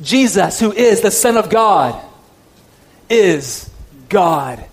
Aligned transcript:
Jesus, 0.00 0.60
who 0.60 0.72
is 0.72 1.00
the 1.00 1.10
Son 1.10 1.36
of 1.36 1.50
God, 1.50 2.00
is 3.10 3.70
God 4.08 4.64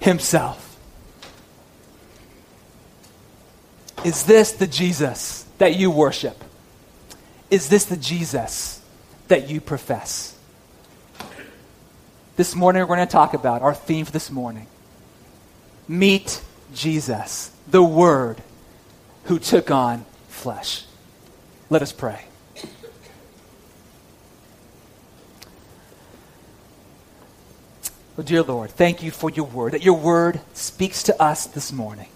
Himself. 0.00 0.58
Is 4.04 4.24
this 4.24 4.52
the 4.52 4.66
Jesus 4.66 5.44
that 5.58 5.76
you 5.76 5.90
worship? 5.90 6.42
Is 7.50 7.68
this 7.68 7.84
the 7.84 7.96
Jesus 7.96 8.80
that 9.28 9.48
you 9.48 9.60
profess? 9.60 10.36
This 12.36 12.56
morning, 12.56 12.80
we're 12.80 12.96
going 12.96 13.06
to 13.06 13.12
talk 13.12 13.34
about 13.34 13.62
our 13.62 13.74
theme 13.74 14.04
for 14.04 14.12
this 14.12 14.30
morning 14.30 14.66
Meet 15.86 16.42
Jesus, 16.74 17.50
the 17.68 17.82
Word 17.82 18.42
who 19.24 19.38
took 19.38 19.70
on 19.70 20.04
flesh. 20.28 20.84
Let 21.70 21.82
us 21.82 21.92
pray. 21.92 22.24
Dear 28.20 28.42
Lord, 28.42 28.70
thank 28.70 29.02
you 29.02 29.10
for 29.10 29.30
your 29.30 29.46
word, 29.46 29.72
that 29.72 29.82
your 29.82 29.98
word 29.98 30.40
speaks 30.52 31.04
to 31.04 31.20
us 31.20 31.46
this 31.46 31.72
morning. 31.72 32.08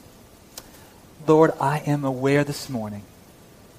Lord, 1.27 1.53
I 1.59 1.79
am 1.87 2.05
aware 2.05 2.45
this 2.45 2.69
morning 2.69 3.03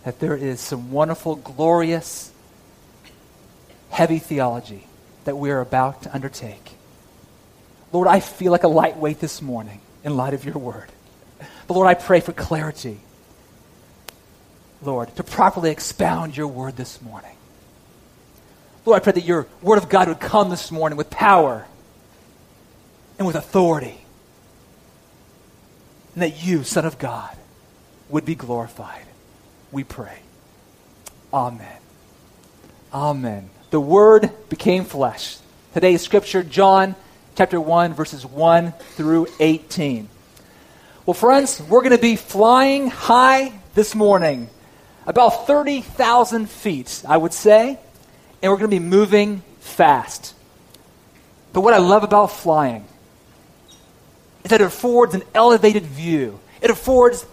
that 0.03 0.20
there 0.20 0.35
is 0.35 0.59
some 0.59 0.91
wonderful, 0.91 1.35
glorious, 1.35 2.31
heavy 3.91 4.17
theology 4.17 4.88
that 5.26 5.38
we 5.38 5.52
are 5.52 5.62
about 5.62 6.03
to 6.03 6.13
undertake. 6.13 6.71
Lord, 7.91 8.07
I 8.07 8.20
feel 8.20 8.52
like 8.52 8.63
a 8.63 8.68
lightweight 8.68 9.20
this 9.20 9.40
morning 9.40 9.79
in 10.04 10.18
light 10.18 10.34
of 10.34 10.43
your 10.43 10.57
word. 10.57 10.91
But 11.68 11.76
Lord, 11.76 11.88
I 11.88 11.93
pray 11.93 12.20
for 12.20 12.34
clarity. 12.34 12.98
Lord, 14.81 15.15
to 15.18 15.23
properly 15.23 15.70
expound 15.70 16.35
your 16.35 16.48
word 16.48 16.77
this 16.77 16.99
morning. 16.99 17.35
Lord, 18.85 18.99
I 18.99 19.04
pray 19.04 19.13
that 19.13 19.23
your 19.23 19.45
word 19.62 19.77
of 19.77 19.88
God 19.88 20.07
would 20.07 20.20
come 20.20 20.49
this 20.49 20.71
morning 20.71 20.98
with 20.98 21.12
power 21.12 21.68
and 23.18 23.26
with 23.26 23.35
authority. 23.35 23.99
And 26.13 26.23
that 26.23 26.43
you, 26.43 26.63
Son 26.63 26.85
of 26.85 26.98
God, 26.98 27.35
would 28.10 28.26
be 28.26 28.35
glorified. 28.35 29.05
We 29.71 29.84
pray. 29.84 30.20
Amen. 31.34 31.77
Amen. 32.93 33.49
The 33.70 33.79
Word 33.79 34.32
became 34.49 34.85
flesh. 34.85 35.38
Today's 35.73 36.01
scripture, 36.01 36.43
John 36.43 36.95
chapter 37.35 37.62
1, 37.62 37.93
verses 37.93 38.26
1 38.26 38.71
through 38.71 39.27
18. 39.40 40.10
Well, 41.05 41.13
friends, 41.13 41.62
we're 41.62 41.82
going 41.82 41.95
to 41.95 42.01
be 42.01 42.15
flying 42.15 42.90
high 42.90 43.54
this 43.76 43.93
morning, 43.93 44.49
about 45.05 45.45
30,000 45.45 46.49
feet, 46.49 47.04
I 47.07 47.15
would 47.15 47.34
say, 47.34 47.79
and 48.41 48.51
we're 48.51 48.57
going 48.57 48.71
to 48.71 48.79
be 48.79 48.79
moving 48.79 49.43
fast. 49.60 50.34
But 51.54 51.62
what 51.62 51.73
I 51.73 51.77
love 51.77 52.04
about 52.04 52.32
flying 52.32 52.85
is 54.43 54.52
that 54.52 54.62
it 54.62 54.66
affords 54.66 55.16
an 55.16 55.24
elevated 55.34 55.84
view. 55.84 56.40
It 56.62 56.70
affords 56.70 57.26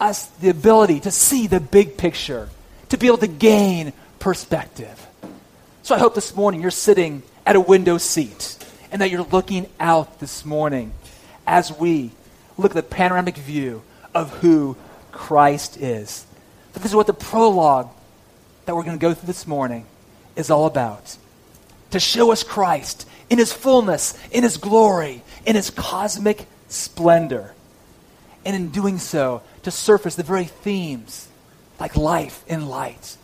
us 0.00 0.26
the 0.26 0.48
ability 0.48 1.00
to 1.00 1.10
see 1.10 1.46
the 1.46 1.60
big 1.60 1.96
picture, 1.96 2.48
to 2.88 2.98
be 2.98 3.06
able 3.06 3.18
to 3.18 3.28
gain 3.28 3.92
perspective. 4.18 5.06
So 5.82 5.94
I 5.94 5.98
hope 5.98 6.14
this 6.14 6.34
morning 6.34 6.60
you're 6.60 6.70
sitting 6.70 7.22
at 7.46 7.56
a 7.56 7.60
window 7.60 7.98
seat 7.98 8.58
and 8.90 9.00
that 9.00 9.10
you're 9.10 9.24
looking 9.24 9.68
out 9.80 10.20
this 10.20 10.44
morning 10.44 10.92
as 11.46 11.76
we 11.76 12.12
look 12.56 12.72
at 12.72 12.76
the 12.76 12.82
panoramic 12.82 13.36
view 13.36 13.82
of 14.14 14.30
who 14.38 14.76
Christ 15.10 15.76
is. 15.76 16.26
But 16.72 16.82
this 16.82 16.92
is 16.92 16.96
what 16.96 17.06
the 17.06 17.14
prologue 17.14 17.90
that 18.64 18.74
we're 18.74 18.84
going 18.84 18.98
to 18.98 19.00
go 19.00 19.14
through 19.14 19.26
this 19.26 19.46
morning 19.46 19.86
is 20.36 20.50
all 20.50 20.66
about. 20.66 21.16
To 21.90 22.00
show 22.00 22.32
us 22.32 22.42
Christ 22.42 23.08
in 23.28 23.38
his 23.38 23.52
fullness, 23.52 24.16
in 24.30 24.42
his 24.42 24.56
glory, 24.56 25.22
in 25.44 25.56
its 25.56 25.70
cosmic 25.70 26.46
splendor. 26.68 27.54
And 28.44 28.56
in 28.56 28.70
doing 28.70 28.98
so, 28.98 29.42
to 29.62 29.70
surface 29.70 30.16
the 30.16 30.22
very 30.22 30.44
themes 30.44 31.28
like 31.78 31.96
life 31.96 32.44
in 32.46 32.66
light 32.66 33.16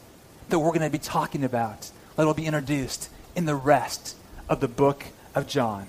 that 0.48 0.58
we're 0.58 0.70
going 0.70 0.80
to 0.80 0.90
be 0.90 0.98
talking 0.98 1.44
about, 1.44 1.90
that 2.16 2.26
will 2.26 2.34
be 2.34 2.46
introduced 2.46 3.08
in 3.36 3.44
the 3.44 3.54
rest 3.54 4.16
of 4.48 4.60
the 4.60 4.68
book 4.68 5.04
of 5.34 5.46
John. 5.46 5.88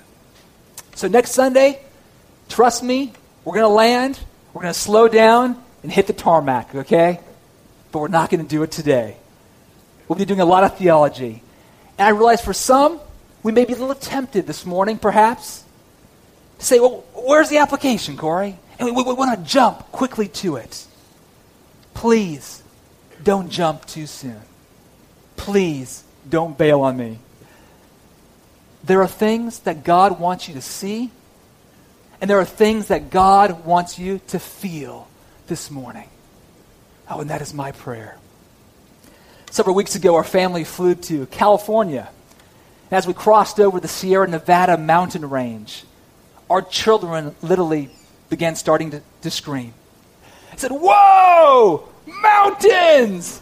So 0.96 1.08
next 1.08 1.32
Sunday, 1.32 1.80
trust 2.50 2.84
me, 2.84 3.14
we're 3.46 3.54
going 3.54 3.64
to 3.64 3.70
land, 3.70 4.20
we're 4.54 4.64
going 4.64 4.74
to 4.74 4.80
slow 4.80 5.08
down 5.08 5.62
and 5.82 5.92
hit 5.92 6.08
the 6.08 6.14
tarmac, 6.14 6.76
okay? 6.76 7.20
But 7.92 8.00
we're 8.00 8.08
not 8.10 8.30
going 8.30 8.44
to 8.44 8.50
do 8.50 8.64
it 8.64 8.72
today. 8.72 9.16
We'll 10.08 10.20
be 10.20 10.26
doing 10.26 10.42
a 10.42 10.46
lot 10.46 10.64
of 10.64 10.78
theology. 10.78 11.42
And 11.98 12.08
I 12.08 12.10
realize 12.10 12.42
for 12.42 12.54
some, 12.54 13.00
we 13.44 13.52
may 13.52 13.66
be 13.66 13.74
a 13.74 13.78
little 13.78 13.96
tempted 13.96 14.46
this 14.46 14.66
morning, 14.66 14.98
perhaps, 14.98 15.64
say, 16.60 16.80
well, 16.80 17.04
where's 17.14 17.50
the 17.50 17.58
application, 17.58 18.18
Corey? 18.18 18.58
And 18.78 18.86
we, 18.86 18.92
we, 18.92 19.04
we 19.04 19.14
want 19.14 19.38
to 19.38 19.46
jump 19.46 19.80
quickly 19.92 20.28
to 20.28 20.58
it. 20.58 20.86
Please 21.94 22.64
don't 23.24 23.50
jump 23.50 23.86
too 23.86 24.06
soon. 24.06 24.40
Please 25.36 26.04
don't 26.30 26.58
bail 26.58 26.82
on 26.82 26.96
me. 26.96 27.20
There 28.84 29.02
are 29.02 29.08
things 29.08 29.60
that 29.60 29.84
God 29.84 30.20
wants 30.20 30.48
you 30.48 30.54
to 30.54 30.62
see, 30.62 31.12
and 32.22 32.30
there 32.30 32.40
are 32.40 32.46
things 32.46 32.88
that 32.88 33.10
God 33.10 33.66
wants 33.66 34.00
you 34.00 34.22
to 34.28 34.40
feel 34.40 35.08
this 35.48 35.70
morning. 35.70 36.08
Oh, 37.10 37.20
and 37.20 37.30
that 37.30 37.42
is 37.42 37.54
my 37.54 37.72
prayer. 37.72 38.18
Several 39.52 39.76
weeks 39.76 39.96
ago, 39.96 40.16
our 40.16 40.24
family 40.24 40.64
flew 40.64 40.96
to 40.96 41.26
California. 41.28 42.08
And 42.92 42.98
as 42.98 43.08
we 43.08 43.14
crossed 43.14 43.60
over 43.60 43.80
the 43.80 43.88
Sierra 43.88 44.28
Nevada 44.28 44.78
mountain 44.78 45.28
range, 45.30 45.84
our 46.50 46.62
children 46.62 47.36
literally 47.42 47.90
began 48.30 48.56
starting 48.56 48.92
to, 48.92 49.02
to 49.22 49.32
scream. 49.32 49.74
I 50.52 50.56
said, 50.56 50.72
Whoa! 50.72 51.88
Mountains! 52.06 53.42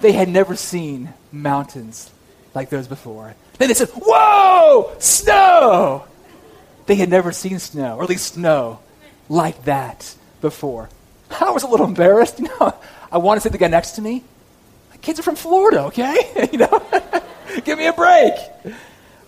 They 0.00 0.12
had 0.12 0.28
never 0.28 0.54
seen 0.54 1.12
mountains 1.32 2.10
like 2.54 2.70
those 2.70 2.86
before. 2.86 3.34
Then 3.58 3.68
they 3.68 3.74
said, 3.74 3.88
Whoa! 3.90 4.94
Snow! 4.98 6.04
They 6.86 6.94
had 6.94 7.10
never 7.10 7.32
seen 7.32 7.58
snow, 7.58 7.96
or 7.96 8.04
at 8.04 8.08
least 8.08 8.34
snow 8.34 8.78
like 9.28 9.64
that 9.64 10.14
before. 10.40 10.88
I 11.40 11.50
was 11.50 11.62
a 11.62 11.68
little 11.68 11.86
embarrassed. 11.86 12.40
You 12.48 12.48
know, 12.60 12.74
I 13.10 13.18
want 13.18 13.38
to 13.38 13.42
sit 13.42 13.52
the 13.52 13.58
guy 13.58 13.68
next 13.68 13.92
to 13.92 14.02
me. 14.02 14.22
My 14.90 14.96
kids 14.98 15.18
are 15.18 15.22
from 15.22 15.36
Florida, 15.36 15.84
okay? 15.84 16.48
you 16.52 16.58
know, 16.58 16.82
give 17.64 17.78
me 17.78 17.86
a 17.86 17.92
break. 17.92 18.34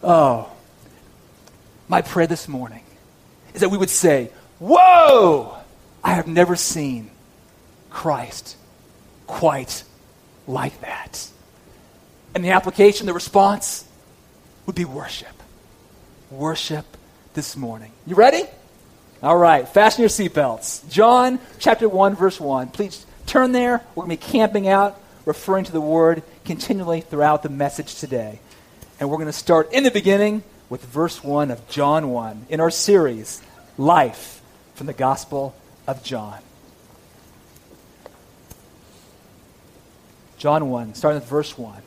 Oh, 0.03 0.50
my 1.91 2.03
prayer 2.03 2.28
this 2.28 2.47
morning 2.47 2.84
is 3.53 3.62
that 3.62 3.69
we 3.69 3.77
would 3.77 3.91
say, 3.91 4.31
Whoa! 4.61 5.56
I 6.05 6.15
have 6.15 6.28
never 6.28 6.55
seen 6.55 7.11
Christ 7.91 8.56
quite 9.27 9.83
like 10.47 10.81
that. 10.83 11.28
And 12.34 12.45
the 12.45 12.51
application, 12.51 13.06
the 13.06 13.12
response 13.12 13.84
would 14.67 14.77
be 14.77 14.84
worship. 14.84 15.43
Worship 16.31 16.87
this 17.34 17.56
morning. 17.56 17.91
You 18.07 18.15
ready? 18.15 18.45
All 19.21 19.37
right, 19.37 19.69
fasten 19.69 20.03
your 20.03 20.09
seatbelts. 20.09 20.89
John 20.89 21.41
chapter 21.59 21.89
1, 21.89 22.15
verse 22.15 22.41
1. 22.41 22.69
Please 22.69 23.05
turn 23.27 23.51
there. 23.51 23.84
We're 23.95 24.05
going 24.07 24.17
to 24.17 24.27
be 24.27 24.31
camping 24.33 24.69
out, 24.69 24.99
referring 25.25 25.65
to 25.65 25.72
the 25.72 25.81
word 25.81 26.22
continually 26.45 27.01
throughout 27.01 27.43
the 27.43 27.49
message 27.49 27.97
today. 27.97 28.39
And 29.01 29.11
we're 29.11 29.17
going 29.17 29.27
to 29.27 29.33
start 29.33 29.72
in 29.72 29.83
the 29.83 29.91
beginning 29.91 30.45
with 30.70 30.84
verse 30.84 31.22
1 31.22 31.50
of 31.50 31.69
John 31.69 32.10
1 32.10 32.47
in 32.48 32.60
our 32.60 32.70
series, 32.70 33.42
Life 33.76 34.41
from 34.76 34.86
the 34.86 34.92
Gospel 34.92 35.54
of 35.86 36.03
John. 36.04 36.38
John 40.38 40.70
1, 40.70 40.94
starting 40.94 41.20
with 41.20 41.28
verse 41.28 41.59
1. 41.59 41.82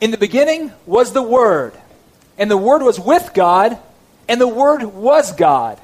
In 0.00 0.10
the 0.10 0.16
beginning 0.16 0.72
was 0.86 1.12
the 1.12 1.22
Word, 1.22 1.74
and 2.38 2.50
the 2.50 2.56
Word 2.56 2.82
was 2.82 2.98
with 2.98 3.32
God, 3.34 3.78
and 4.26 4.40
the 4.40 4.48
Word 4.48 4.82
was 4.82 5.32
God. 5.32 5.78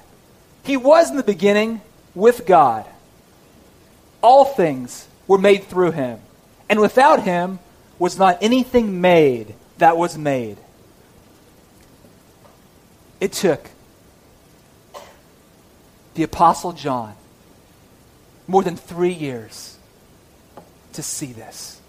He 0.63 0.79
was 0.79 1.11
in 1.11 1.19
the 1.19 1.23
beginning 1.23 1.83
with 2.15 2.47
God. 2.47 2.87
All 4.23 4.47
things 4.47 5.07
were 5.29 5.39
made 5.39 5.65
through 5.65 5.91
him, 5.91 6.21
and 6.71 6.81
without 6.81 7.23
him 7.23 7.59
was 7.99 8.19
not 8.19 8.39
anything 8.41 9.03
made 9.03 9.55
that 9.79 9.97
was 9.97 10.17
made. 10.17 10.59
It 13.21 13.33
took 13.33 13.71
the 16.15 16.23
Apostle 16.23 16.73
John 16.73 17.15
more 18.47 18.63
than 18.63 18.77
three 18.77 19.13
years 19.13 19.77
to 20.93 21.03
see 21.03 21.33
this, 21.33 21.81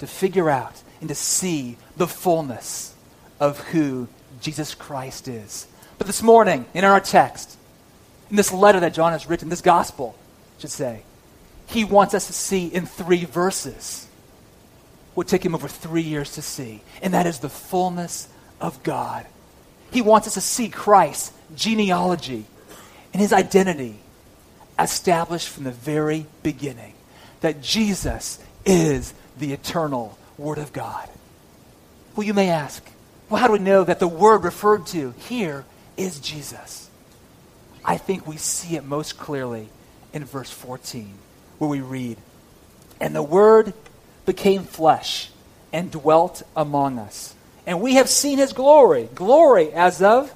to 0.00 0.06
figure 0.06 0.50
out 0.50 0.82
and 1.00 1.08
to 1.08 1.14
see 1.14 1.76
the 1.96 2.06
fullness 2.06 2.94
of 3.38 3.58
who 3.68 4.08
Jesus 4.40 4.74
Christ 4.74 5.28
is. 5.28 5.66
But 5.98 6.06
this 6.06 6.22
morning, 6.22 6.64
in 6.74 6.84
our 6.84 7.00
text, 7.00 7.56
in 8.30 8.36
this 8.36 8.52
letter 8.52 8.80
that 8.80 8.94
John 8.94 9.12
has 9.12 9.28
written, 9.28 9.48
this 9.48 9.60
gospel, 9.60 10.16
I 10.58 10.60
should 10.62 10.70
say, 10.70 11.02
he 11.66 11.84
wants 11.84 12.14
us 12.14 12.26
to 12.26 12.32
see 12.32 12.66
in 12.66 12.86
three 12.86 13.24
verses 13.24 14.08
would 15.14 15.28
take 15.28 15.44
him 15.44 15.54
over 15.54 15.68
three 15.68 16.02
years 16.02 16.32
to 16.34 16.42
see, 16.42 16.82
and 17.02 17.14
that 17.14 17.26
is 17.26 17.40
the 17.40 17.48
fullness 17.48 18.28
of 18.60 18.82
God. 18.82 19.26
He 19.90 20.00
wants 20.00 20.26
us 20.26 20.34
to 20.34 20.40
see 20.40 20.68
Christ's 20.68 21.32
genealogy 21.54 22.46
and 23.12 23.20
his 23.20 23.32
identity 23.32 23.96
established 24.78 25.48
from 25.48 25.64
the 25.64 25.70
very 25.70 26.26
beginning 26.42 26.94
that 27.40 27.60
Jesus 27.60 28.38
is 28.64 29.12
the 29.38 29.52
eternal 29.52 30.18
Word 30.38 30.58
of 30.58 30.72
God. 30.72 31.08
Well, 32.16 32.26
you 32.26 32.34
may 32.34 32.50
ask, 32.50 32.84
well, 33.28 33.40
how 33.40 33.46
do 33.46 33.52
we 33.54 33.58
know 33.58 33.84
that 33.84 33.98
the 33.98 34.08
Word 34.08 34.44
referred 34.44 34.86
to 34.88 35.14
here 35.18 35.64
is 35.96 36.20
Jesus? 36.20 36.88
I 37.84 37.96
think 37.98 38.26
we 38.26 38.36
see 38.36 38.76
it 38.76 38.84
most 38.84 39.18
clearly 39.18 39.68
in 40.12 40.24
verse 40.24 40.50
14, 40.50 41.12
where 41.58 41.70
we 41.70 41.80
read, 41.80 42.16
And 43.00 43.14
the 43.14 43.22
Word 43.22 43.74
became 44.24 44.64
flesh 44.64 45.30
and 45.72 45.90
dwelt 45.90 46.42
among 46.56 46.98
us. 46.98 47.34
And 47.66 47.80
we 47.80 47.94
have 47.94 48.08
seen 48.08 48.38
his 48.38 48.52
glory, 48.52 49.08
glory 49.14 49.72
as 49.72 50.02
of 50.02 50.34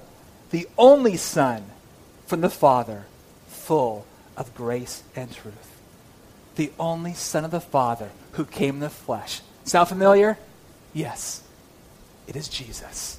the 0.50 0.68
only 0.78 1.16
Son 1.16 1.64
from 2.26 2.40
the 2.40 2.50
Father, 2.50 3.04
full 3.48 4.06
of 4.36 4.54
grace 4.54 5.02
and 5.14 5.32
truth. 5.32 5.80
The 6.56 6.72
only 6.78 7.14
Son 7.14 7.44
of 7.44 7.50
the 7.50 7.60
Father 7.60 8.10
who 8.32 8.44
came 8.44 8.76
in 8.76 8.80
the 8.80 8.90
flesh. 8.90 9.42
Sound 9.64 9.88
familiar? 9.88 10.38
Yes. 10.94 11.42
It 12.26 12.36
is 12.36 12.48
Jesus. 12.48 13.18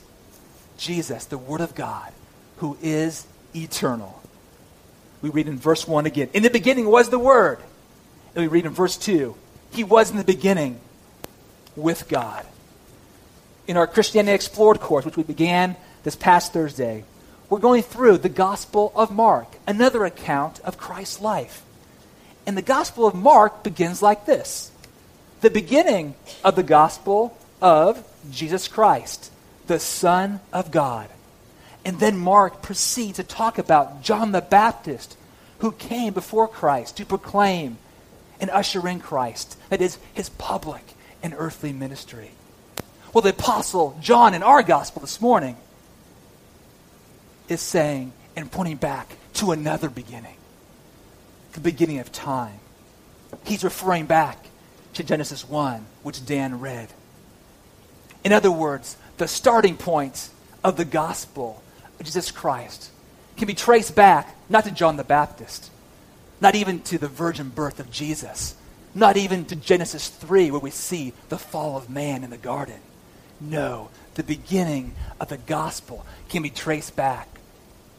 Jesus, 0.78 1.26
the 1.26 1.38
Word 1.38 1.62
of 1.62 1.76
God, 1.76 2.12
who 2.58 2.78
is 2.82 3.26
eternal. 3.56 4.22
We 5.22 5.30
read 5.30 5.48
in 5.48 5.58
verse 5.58 5.88
1 5.88 6.06
again 6.06 6.30
In 6.34 6.44
the 6.44 6.50
beginning 6.50 6.88
was 6.88 7.10
the 7.10 7.20
Word. 7.20 7.60
And 8.36 8.44
we 8.44 8.48
read 8.48 8.66
in 8.66 8.72
verse 8.72 8.98
2 8.98 9.36
He 9.72 9.84
was 9.84 10.12
in 10.12 10.18
the 10.18 10.24
beginning 10.24 10.80
with 11.76 12.08
God. 12.08 12.46
In 13.68 13.78
our 13.78 13.88
Christianity 13.88 14.34
Explored 14.34 14.80
course, 14.80 15.06
which 15.06 15.18
we 15.18 15.24
began 15.24 15.76
this 16.04 16.16
past 16.16 16.54
Thursday, 16.54 17.04
we're 17.50 17.60
going 17.60 17.84
through 17.84 18.18
the 18.18 18.30
Gospel 18.30 18.92
of 18.96 19.12
Mark, 19.12 19.56
another 19.66 20.04
account 20.06 20.60
of 20.62 20.78
Christ's 20.78 21.22
life. 21.22 21.64
And 22.46 22.58
the 22.58 22.62
Gospel 22.62 23.06
of 23.06 23.16
Mark 23.16 23.64
begins 23.64 24.02
like 24.02 24.26
this 24.26 24.72
the 25.42 25.50
beginning 25.50 26.16
of 26.44 26.56
the 26.56 26.64
Gospel 26.64 27.38
of 27.62 28.04
Jesus 28.32 28.68
Christ, 28.68 29.32
the 29.68 29.80
Son 29.80 30.40
of 30.52 30.72
God. 30.72 31.10
And 31.86 32.00
then 32.00 32.18
Mark 32.18 32.62
proceeds 32.62 33.18
to 33.18 33.24
talk 33.24 33.58
about 33.58 34.02
John 34.02 34.32
the 34.32 34.42
Baptist, 34.42 35.16
who 35.60 35.72
came 35.72 36.14
before 36.14 36.48
Christ 36.48 36.98
to 36.98 37.06
proclaim 37.06 37.78
and 38.40 38.50
usher 38.50 38.88
in 38.88 39.00
Christ. 39.00 39.58
That 39.70 39.82
is 39.82 39.98
his 40.14 40.30
public 40.30 40.84
and 41.24 41.34
earthly 41.38 41.74
ministry. 41.74 42.32
Well, 43.14 43.22
the 43.22 43.30
Apostle 43.30 43.98
John 44.02 44.34
in 44.34 44.44
our 44.44 44.62
gospel 44.62 45.02
this 45.02 45.22
morning 45.22 45.58
is 47.50 47.62
saying 47.62 48.14
and 48.36 48.52
pointing 48.52 48.78
back 48.78 49.16
to 49.36 49.52
another 49.52 49.90
beginning, 49.90 50.36
the 51.54 51.60
beginning 51.60 52.00
of 52.00 52.12
time. 52.12 52.60
He's 53.46 53.64
referring 53.64 54.06
back 54.06 54.46
to 54.94 55.04
Genesis 55.04 55.48
1, 55.48 55.86
which 56.04 56.26
Dan 56.26 56.60
read. 56.60 56.90
In 58.24 58.34
other 58.34 58.52
words, 58.52 58.98
the 59.18 59.28
starting 59.28 59.78
point 59.78 60.30
of 60.64 60.78
the 60.78 60.86
gospel 60.86 61.64
of 62.00 62.06
Jesus 62.06 62.32
Christ 62.32 62.92
can 63.38 63.48
be 63.48 63.54
traced 63.54 63.96
back 63.96 64.36
not 64.50 64.66
to 64.66 64.72
John 64.72 64.98
the 64.98 65.04
Baptist, 65.04 65.72
not 66.40 66.56
even 66.56 66.82
to 66.82 66.98
the 66.98 67.08
virgin 67.08 67.50
birth 67.50 67.80
of 67.80 67.92
Jesus, 67.92 68.56
not 68.94 69.18
even 69.18 69.46
to 69.46 69.56
Genesis 69.56 70.10
3, 70.10 70.52
where 70.52 70.60
we 70.60 70.72
see 70.72 71.14
the 71.30 71.38
fall 71.38 71.78
of 71.78 71.90
man 71.90 72.24
in 72.24 72.30
the 72.30 72.38
garden. 72.38 72.80
No, 73.40 73.90
the 74.16 74.24
beginning 74.24 74.96
of 75.20 75.30
the 75.30 75.38
gospel 75.38 76.06
can 76.30 76.42
be 76.42 76.50
traced 76.50 76.96
back 76.96 77.28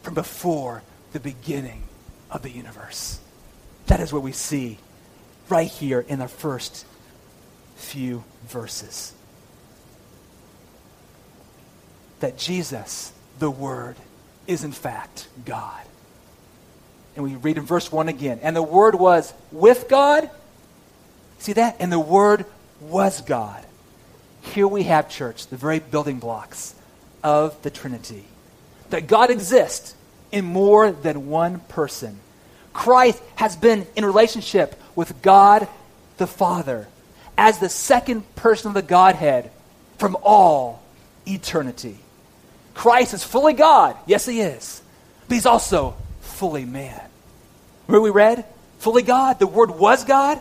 from 0.02 0.14
before 0.14 0.82
the 1.12 1.20
beginning 1.20 1.85
of 2.31 2.43
the 2.43 2.50
universe. 2.50 3.20
That 3.87 4.00
is 4.00 4.12
what 4.12 4.23
we 4.23 4.32
see 4.32 4.79
right 5.49 5.69
here 5.69 6.00
in 6.00 6.19
the 6.19 6.29
first 6.29 6.85
few 7.76 8.25
verses. 8.49 9.14
That 12.20 12.37
Jesus, 12.37 13.12
the 13.38 13.50
Word, 13.50 13.96
is 14.46 14.64
in 14.64 14.73
fact 14.73 15.29
God. 15.44 15.85
And 17.19 17.26
we 17.26 17.35
read 17.35 17.56
in 17.59 17.65
verse 17.65 17.91
1 17.91 18.09
again. 18.09 18.38
And 18.43 18.55
the 18.55 18.62
Word 18.62 18.94
was 18.94 19.35
with 19.50 19.88
God. 19.88 20.31
See 21.41 21.53
that? 21.55 21.75
And 21.81 21.91
the 21.91 21.99
Word 21.99 22.47
was 22.81 23.23
God. 23.23 23.65
Here 24.41 24.69
we 24.69 24.85
have, 24.85 25.11
church, 25.11 25.49
the 25.49 25.56
very 25.56 25.81
building 25.81 26.20
blocks 26.20 26.76
of 27.25 27.61
the 27.62 27.70
Trinity. 27.70 28.25
That 28.91 29.09
God 29.09 29.31
exists 29.31 29.97
in 30.31 30.44
more 30.44 30.93
than 30.93 31.26
one 31.26 31.59
person. 31.59 32.20
Christ 32.73 33.21
has 33.35 33.56
been 33.56 33.85
in 33.97 34.05
relationship 34.05 34.81
with 34.94 35.21
God 35.21 35.67
the 36.19 36.29
Father 36.29 36.87
as 37.37 37.59
the 37.59 37.69
second 37.69 38.32
person 38.37 38.69
of 38.69 38.75
the 38.75 38.82
Godhead 38.82 39.50
from 39.99 40.17
all 40.23 40.85
eternity. 41.26 41.99
Christ 42.75 43.12
is 43.12 43.25
fully 43.25 43.55
God. 43.55 43.97
Yes, 44.06 44.25
he 44.25 44.41
is. 44.41 44.82
But 45.26 45.35
he's 45.35 45.47
also 45.47 45.97
fully 46.21 46.64
man. 46.64 47.08
Remember 47.88 48.05
we 48.05 48.11
read? 48.11 48.44
Fully 48.79 49.02
God. 49.02 49.38
The 49.38 49.46
Word 49.46 49.70
was 49.70 50.05
God, 50.05 50.40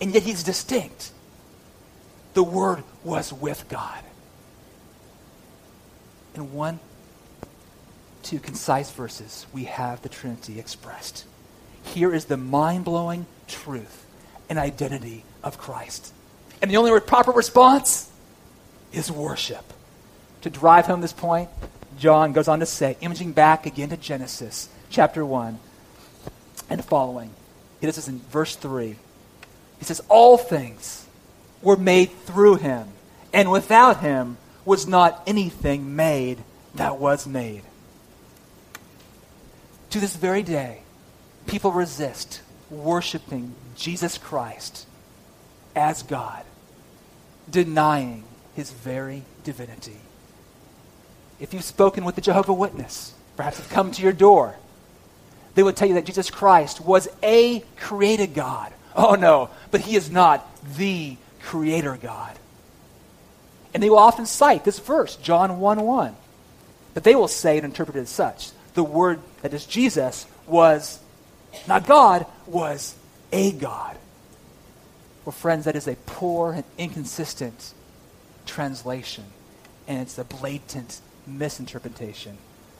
and 0.00 0.14
yet 0.14 0.22
he's 0.22 0.44
distinct. 0.44 1.10
The 2.34 2.44
Word 2.44 2.84
was 3.02 3.32
with 3.32 3.66
God. 3.68 4.04
In 6.34 6.52
one, 6.52 6.78
two 8.22 8.38
concise 8.38 8.90
verses, 8.90 9.46
we 9.54 9.64
have 9.64 10.02
the 10.02 10.10
Trinity 10.10 10.58
expressed. 10.58 11.24
Here 11.82 12.14
is 12.14 12.26
the 12.26 12.36
mind 12.36 12.84
blowing 12.84 13.24
truth 13.48 14.04
and 14.50 14.58
identity 14.58 15.24
of 15.42 15.56
Christ. 15.56 16.12
And 16.60 16.70
the 16.70 16.76
only 16.76 17.00
proper 17.00 17.30
response 17.30 18.10
is 18.92 19.10
worship. 19.10 19.64
To 20.42 20.50
drive 20.50 20.86
home 20.86 21.00
this 21.00 21.12
point, 21.12 21.48
John 21.98 22.32
goes 22.32 22.48
on 22.48 22.60
to 22.60 22.66
say, 22.66 22.98
imaging 23.00 23.32
back 23.32 23.64
again 23.64 23.88
to 23.88 23.96
Genesis 23.96 24.68
chapter 24.90 25.24
1 25.24 25.58
and 26.68 26.84
following. 26.84 27.30
He 27.80 27.86
does 27.86 27.96
this 27.96 28.08
in 28.08 28.20
verse 28.20 28.56
3. 28.56 28.96
He 29.78 29.84
says, 29.84 30.02
All 30.08 30.38
things 30.38 31.06
were 31.62 31.76
made 31.76 32.10
through 32.24 32.56
him, 32.56 32.88
and 33.32 33.50
without 33.50 34.00
him 34.00 34.38
was 34.64 34.86
not 34.86 35.22
anything 35.26 35.94
made 35.94 36.38
that 36.74 36.98
was 36.98 37.26
made. 37.26 37.62
To 39.90 40.00
this 40.00 40.16
very 40.16 40.42
day, 40.42 40.80
people 41.46 41.72
resist 41.72 42.40
worshiping 42.70 43.54
Jesus 43.76 44.18
Christ 44.18 44.86
as 45.74 46.02
God, 46.02 46.44
denying 47.48 48.24
his 48.54 48.70
very 48.70 49.22
divinity. 49.44 50.00
If 51.38 51.52
you've 51.52 51.64
spoken 51.64 52.04
with 52.04 52.14
the 52.14 52.20
Jehovah 52.20 52.54
Witness, 52.54 53.14
perhaps 53.36 53.58
have 53.58 53.68
come 53.68 53.90
to 53.92 54.02
your 54.02 54.12
door, 54.12 54.56
they 55.56 55.62
would 55.62 55.74
tell 55.74 55.88
you 55.88 55.94
that 55.94 56.04
Jesus 56.04 56.30
Christ 56.30 56.82
was 56.82 57.08
a 57.22 57.64
created 57.76 58.34
God. 58.34 58.72
Oh 58.94 59.14
no, 59.14 59.50
but 59.70 59.80
he 59.80 59.96
is 59.96 60.10
not 60.10 60.46
the 60.76 61.16
creator 61.42 61.98
God. 62.00 62.38
And 63.74 63.82
they 63.82 63.90
will 63.90 63.98
often 63.98 64.26
cite 64.26 64.64
this 64.64 64.78
verse, 64.78 65.16
John 65.16 65.58
1 65.58 65.80
1. 65.80 66.16
But 66.94 67.04
they 67.04 67.14
will 67.14 67.28
say 67.28 67.56
and 67.56 67.64
interpret 67.64 67.96
it 67.96 68.00
as 68.00 68.10
such. 68.10 68.50
The 68.74 68.84
word 68.84 69.20
that 69.42 69.54
is 69.54 69.64
Jesus 69.64 70.26
was 70.46 71.00
not 71.66 71.86
God, 71.86 72.26
was 72.46 72.94
a 73.32 73.50
God. 73.52 73.96
Well, 75.24 75.32
friends, 75.32 75.64
that 75.64 75.74
is 75.74 75.88
a 75.88 75.96
poor 76.06 76.52
and 76.52 76.64
inconsistent 76.76 77.72
translation. 78.44 79.24
And 79.88 80.00
it's 80.00 80.18
a 80.18 80.24
blatant 80.24 81.00
misinterpretation 81.26 82.36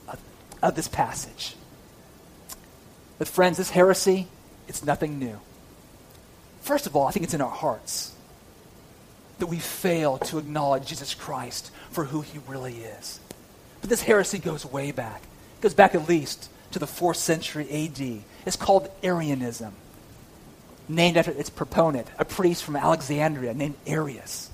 of, 0.08 0.20
of 0.62 0.76
this 0.76 0.88
passage. 0.88 1.56
But, 3.18 3.28
friends, 3.28 3.56
this 3.56 3.70
heresy, 3.70 4.28
it's 4.68 4.84
nothing 4.84 5.18
new. 5.18 5.40
First 6.60 6.86
of 6.86 6.96
all, 6.96 7.06
I 7.06 7.12
think 7.12 7.24
it's 7.24 7.34
in 7.34 7.40
our 7.40 7.50
hearts 7.50 8.14
that 9.38 9.46
we 9.46 9.58
fail 9.58 10.18
to 10.18 10.38
acknowledge 10.38 10.86
Jesus 10.86 11.14
Christ 11.14 11.70
for 11.90 12.04
who 12.04 12.22
he 12.22 12.38
really 12.48 12.76
is. 12.76 13.20
But 13.80 13.90
this 13.90 14.02
heresy 14.02 14.38
goes 14.38 14.64
way 14.64 14.90
back. 14.90 15.22
It 15.22 15.62
goes 15.62 15.74
back 15.74 15.94
at 15.94 16.08
least 16.08 16.50
to 16.72 16.78
the 16.78 16.86
4th 16.86 17.16
century 17.16 17.66
AD. 17.70 18.22
It's 18.46 18.56
called 18.56 18.90
Arianism 19.02 19.74
named 20.88 21.16
after 21.16 21.32
its 21.32 21.50
proponent, 21.50 22.06
a 22.18 22.24
priest 22.24 22.64
from 22.64 22.76
Alexandria 22.76 23.54
named 23.54 23.74
Arius, 23.86 24.50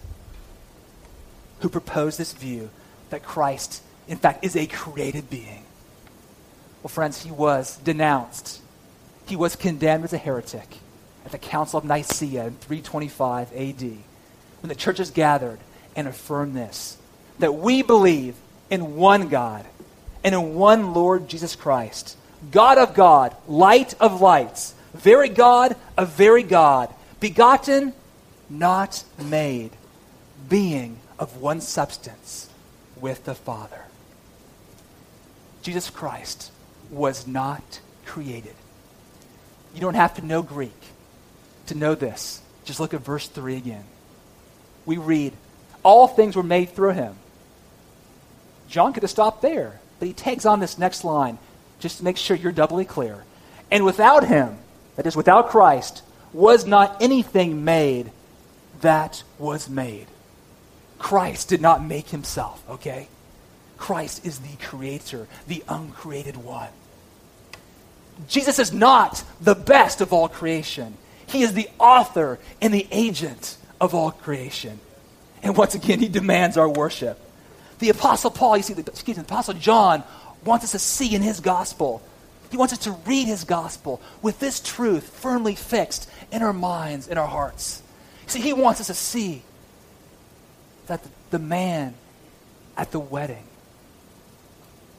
who 1.61 1.69
proposed 1.69 2.19
this 2.19 2.33
view 2.33 2.71
that 3.11 3.23
Christ, 3.23 3.83
in 4.09 4.19
fact, 4.19 4.45
is 4.45 4.57
a 4.57 4.67
created 4.67 5.29
being. 5.29 5.65
Well, 6.83 6.89
friends, 6.89 7.23
he 7.23 7.31
was 7.31 7.77
denounced. 7.79 8.61
He 9.27 9.37
was 9.37 9.57
condemned 9.57 10.05
as 10.05 10.13
a 10.13 10.19
heretic 10.19 10.79
at 11.25 11.33
the 11.33 11.39
Council 11.39 11.79
of 11.79 11.85
Nicaea 11.85 12.47
in 12.47 12.55
325 12.55 13.53
AD, 13.53 13.81
when 13.81 14.69
the 14.69 14.75
churches 14.75 15.11
gathered 15.11 15.61
and 15.95 16.09
affirmed 16.09 16.55
this 16.55 16.99
that 17.39 17.55
we 17.55 17.83
believe 17.83 18.37
in 18.71 18.97
one 18.97 19.29
God 19.29 19.67
and 20.23 20.35
in 20.35 20.55
one 20.55 20.95
Lord 20.95 21.29
Jesus 21.29 21.57
Christ, 21.57 22.17
God 22.51 22.79
of 22.79 22.95
God, 22.95 23.35
light 23.49 23.95
of 24.01 24.21
lights, 24.21 24.75
very 24.95 25.29
God 25.29 25.75
of 25.97 26.11
very 26.11 26.43
God, 26.43 26.93
begotten, 27.19 27.95
not 28.49 29.03
made, 29.19 29.71
being 30.49 30.99
of 31.19 31.39
one 31.39 31.61
substance 31.61 32.49
with 33.01 33.25
the 33.25 33.35
Father. 33.35 33.83
Jesus 35.63 35.91
Christ 35.91 36.52
was 36.93 37.27
not 37.27 37.81
created. 38.05 38.55
You 39.75 39.81
don't 39.81 39.95
have 39.95 40.15
to 40.15 40.27
know 40.27 40.43
Greek 40.43 40.71
to 41.67 41.75
know 41.75 41.95
this. 41.95 42.41
Just 42.65 42.79
look 42.79 42.95
at 42.95 43.01
verse 43.01 43.27
3 43.27 43.57
again. 43.57 43.85
We 44.85 44.99
read, 44.99 45.33
All 45.83 46.07
things 46.07 46.37
were 46.37 46.43
made 46.43 46.71
through 46.71 46.93
him. 46.93 47.17
John 48.69 48.93
could 48.93 49.03
have 49.03 49.11
stopped 49.11 49.43
there, 49.43 49.81
but 49.99 50.07
he 50.07 50.15
takes 50.15 50.47
on 50.47 50.61
this 50.61 50.79
next 50.79 51.05
line 51.05 51.39
just 51.81 51.99
to 51.99 52.05
make 52.05 52.17
sure 52.17 52.37
you're 52.37 52.53
doubly 52.53 52.85
clear. 52.85 53.25
And 53.71 53.85
without 53.85 54.27
him, 54.27 54.59
that 54.97 55.07
is, 55.07 55.17
without 55.17 55.49
Christ, 55.49 56.03
was 56.33 56.67
not 56.67 57.01
anything 57.03 57.65
made 57.65 58.13
that 58.83 59.23
was 59.39 59.69
made. 59.69 60.07
Christ 60.99 61.49
did 61.49 61.61
not 61.61 61.85
make 61.85 62.11
himself, 62.11 62.63
okay? 62.69 63.09
Christ 63.77 64.25
is 64.25 64.39
the 64.39 64.57
creator, 64.65 65.27
the 65.49 65.65
uncreated 65.69 66.37
one. 66.37 66.69
Jesus 68.29 68.59
is 68.59 68.73
not 68.73 69.23
the 69.41 69.55
best 69.55 70.01
of 70.01 70.13
all 70.13 70.29
creation. 70.29 70.97
He 71.27 71.43
is 71.43 71.55
the 71.55 71.69
author 71.79 72.39
and 72.61 72.73
the 72.73 72.87
agent 72.91 73.57
of 73.81 73.95
all 73.95 74.11
creation. 74.11 74.79
And 75.43 75.57
once 75.57 75.75
again, 75.75 75.99
he 75.99 76.09
demands 76.09 76.57
our 76.57 76.69
worship. 76.69 77.19
The 77.79 77.89
Apostle 77.89 78.31
Paul, 78.31 78.59
you 78.59 78.63
see, 78.63 78.75
the, 78.75 78.83
excuse 78.83 79.17
me, 79.17 79.23
the 79.23 79.29
Apostle 79.29 79.55
John 79.55 80.05
wants 80.45 80.65
us 80.65 80.73
to 80.73 80.79
see 80.79 81.15
in 81.15 81.23
his 81.23 81.41
gospel. 81.41 82.03
He 82.51 82.57
wants 82.57 82.73
us 82.73 82.81
to 82.81 82.93
read 83.07 83.27
his 83.27 83.45
gospel 83.45 84.01
with 84.21 84.39
this 84.39 84.61
truth 84.61 85.09
firmly 85.09 85.55
fixed 85.55 86.09
in 86.31 86.43
our 86.43 86.53
minds, 86.53 87.09
in 87.09 87.19
our 87.19 87.27
hearts. 87.27 87.83
See, 88.27 88.41
he 88.41 88.53
wants 88.53 88.81
us 88.81 88.87
to 88.89 88.95
see 88.95 89.43
that 90.87 91.01
the, 91.31 91.39
man 91.39 91.95
at 92.77 92.91
the 92.91 93.01
wedding 93.01 93.45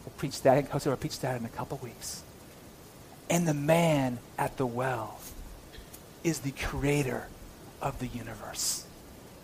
will 0.04 0.14
preach 0.18 0.42
that. 0.42 0.68
Jose 0.70 0.90
will 0.90 0.98
preach 0.98 1.20
that 1.20 1.40
in 1.40 1.46
a 1.46 1.50
couple 1.50 1.78
weeks. 1.78 2.23
And 3.30 3.48
the 3.48 3.54
man 3.54 4.20
at 4.38 4.58
the 4.58 4.66
well 4.66 5.20
is 6.24 6.40
the 6.40 6.52
creator 6.52 7.28
of 7.82 8.00
the 8.00 8.08
universe. 8.08 8.86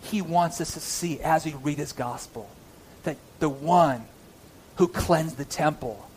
He 0.02 0.22
wants 0.22 0.62
us 0.62 0.74
to 0.74 0.80
see 0.80 1.20
as 1.22 1.46
we 1.46 1.54
read 1.54 1.78
his 1.78 1.92
gospel 1.92 2.50
that 3.04 3.18
the 3.40 3.50
one 3.50 4.06
who 4.76 4.88
cleansed 4.88 5.38
the 5.38 5.46
temple, 5.46 6.08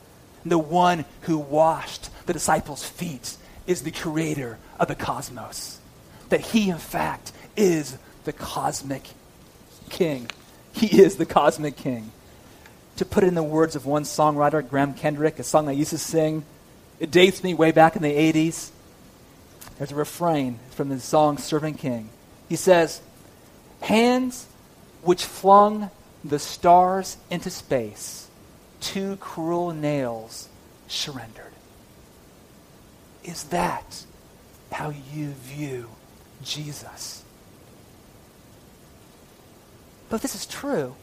the 0.44 0.58
one 0.58 1.04
who 1.22 1.38
washed 1.38 2.10
the 2.26 2.32
disciples' 2.32 2.84
feet, 2.84 3.36
is 3.66 3.82
the 3.82 3.90
creator 3.90 4.58
of 4.78 4.88
the 4.88 4.94
cosmos. 4.94 5.80
That 6.28 6.40
he, 6.40 6.70
in 6.70 6.78
fact, 6.78 7.32
is 7.56 7.98
the 8.24 8.32
cosmic 8.32 9.08
king. 9.90 10.30
He 10.72 11.02
is 11.02 11.16
the 11.16 11.26
cosmic 11.26 11.76
king. 11.76 12.12
To 12.96 13.04
put 13.04 13.24
it 13.24 13.28
in 13.28 13.34
the 13.34 13.42
words 13.42 13.74
of 13.74 13.86
one 13.86 14.04
songwriter, 14.04 14.68
Graham 14.68 14.94
Kendrick, 14.94 15.38
a 15.38 15.42
song 15.42 15.68
I 15.68 15.72
used 15.72 15.90
to 15.90 15.98
sing, 15.98 16.44
it 17.02 17.10
dates 17.10 17.42
me 17.42 17.52
way 17.52 17.72
back 17.72 17.96
in 17.96 18.02
the 18.02 18.14
80s. 18.14 18.70
There's 19.76 19.90
a 19.90 19.96
refrain 19.96 20.60
from 20.70 20.88
the 20.88 21.00
song 21.00 21.36
Servant 21.36 21.78
King. 21.78 22.10
He 22.48 22.54
says, 22.54 23.00
Hands 23.80 24.46
which 25.02 25.24
flung 25.24 25.90
the 26.22 26.38
stars 26.38 27.16
into 27.28 27.50
space, 27.50 28.28
two 28.80 29.16
cruel 29.16 29.72
nails 29.72 30.48
surrendered. 30.86 31.52
Is 33.24 33.42
that 33.44 34.04
how 34.70 34.94
you 35.12 35.30
view 35.30 35.88
Jesus? 36.44 37.24
But 40.08 40.16
if 40.16 40.22
this 40.22 40.36
is 40.36 40.46
true, 40.46 40.94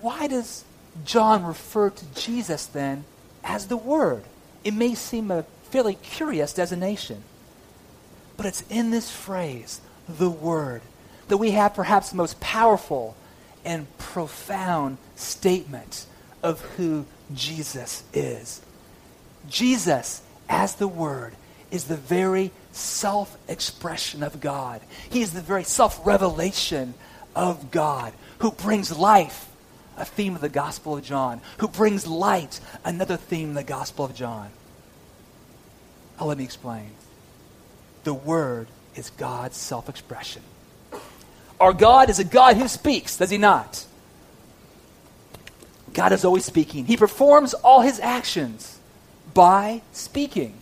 why 0.00 0.28
does 0.28 0.62
John 1.04 1.44
refer 1.44 1.90
to 1.90 2.04
Jesus 2.14 2.64
then 2.66 3.02
as 3.42 3.66
the 3.66 3.76
Word? 3.76 4.22
It 4.64 4.74
may 4.74 4.94
seem 4.94 5.30
a 5.30 5.44
fairly 5.70 5.94
curious 5.94 6.52
designation, 6.52 7.22
but 8.36 8.46
it's 8.46 8.64
in 8.68 8.90
this 8.90 9.10
phrase, 9.10 9.80
the 10.08 10.30
Word, 10.30 10.82
that 11.28 11.38
we 11.38 11.52
have 11.52 11.74
perhaps 11.74 12.10
the 12.10 12.16
most 12.16 12.40
powerful 12.40 13.16
and 13.64 13.86
profound 13.98 14.98
statement 15.16 16.06
of 16.42 16.60
who 16.76 17.06
Jesus 17.34 18.02
is. 18.12 18.60
Jesus, 19.48 20.22
as 20.48 20.74
the 20.74 20.88
Word, 20.88 21.34
is 21.70 21.84
the 21.84 21.96
very 21.96 22.50
self 22.72 23.36
expression 23.48 24.22
of 24.22 24.40
God. 24.40 24.80
He 25.10 25.22
is 25.22 25.32
the 25.32 25.40
very 25.40 25.64
self 25.64 26.04
revelation 26.06 26.94
of 27.34 27.70
God 27.70 28.12
who 28.38 28.50
brings 28.50 28.96
life, 28.96 29.48
a 29.96 30.04
theme 30.04 30.34
of 30.34 30.40
the 30.40 30.48
Gospel 30.48 30.96
of 30.96 31.04
John, 31.04 31.40
who 31.58 31.68
brings 31.68 32.06
light, 32.06 32.60
another 32.84 33.16
theme 33.16 33.50
in 33.50 33.54
the 33.54 33.64
Gospel 33.64 34.04
of 34.04 34.14
John. 34.14 34.50
Oh, 36.18 36.26
let 36.26 36.38
me 36.38 36.44
explain. 36.44 36.90
The 38.04 38.14
Word 38.14 38.68
is 38.94 39.10
God's 39.10 39.56
self 39.56 39.88
expression. 39.88 40.42
Our 41.60 41.72
God 41.72 42.10
is 42.10 42.18
a 42.18 42.24
God 42.24 42.56
who 42.56 42.66
speaks, 42.68 43.16
does 43.16 43.30
he 43.30 43.38
not? 43.38 43.86
God 45.92 46.12
is 46.12 46.24
always 46.24 46.44
speaking. 46.44 46.86
He 46.86 46.96
performs 46.96 47.54
all 47.54 47.82
his 47.82 48.00
actions 48.00 48.78
by 49.34 49.82
speaking. 49.92 50.54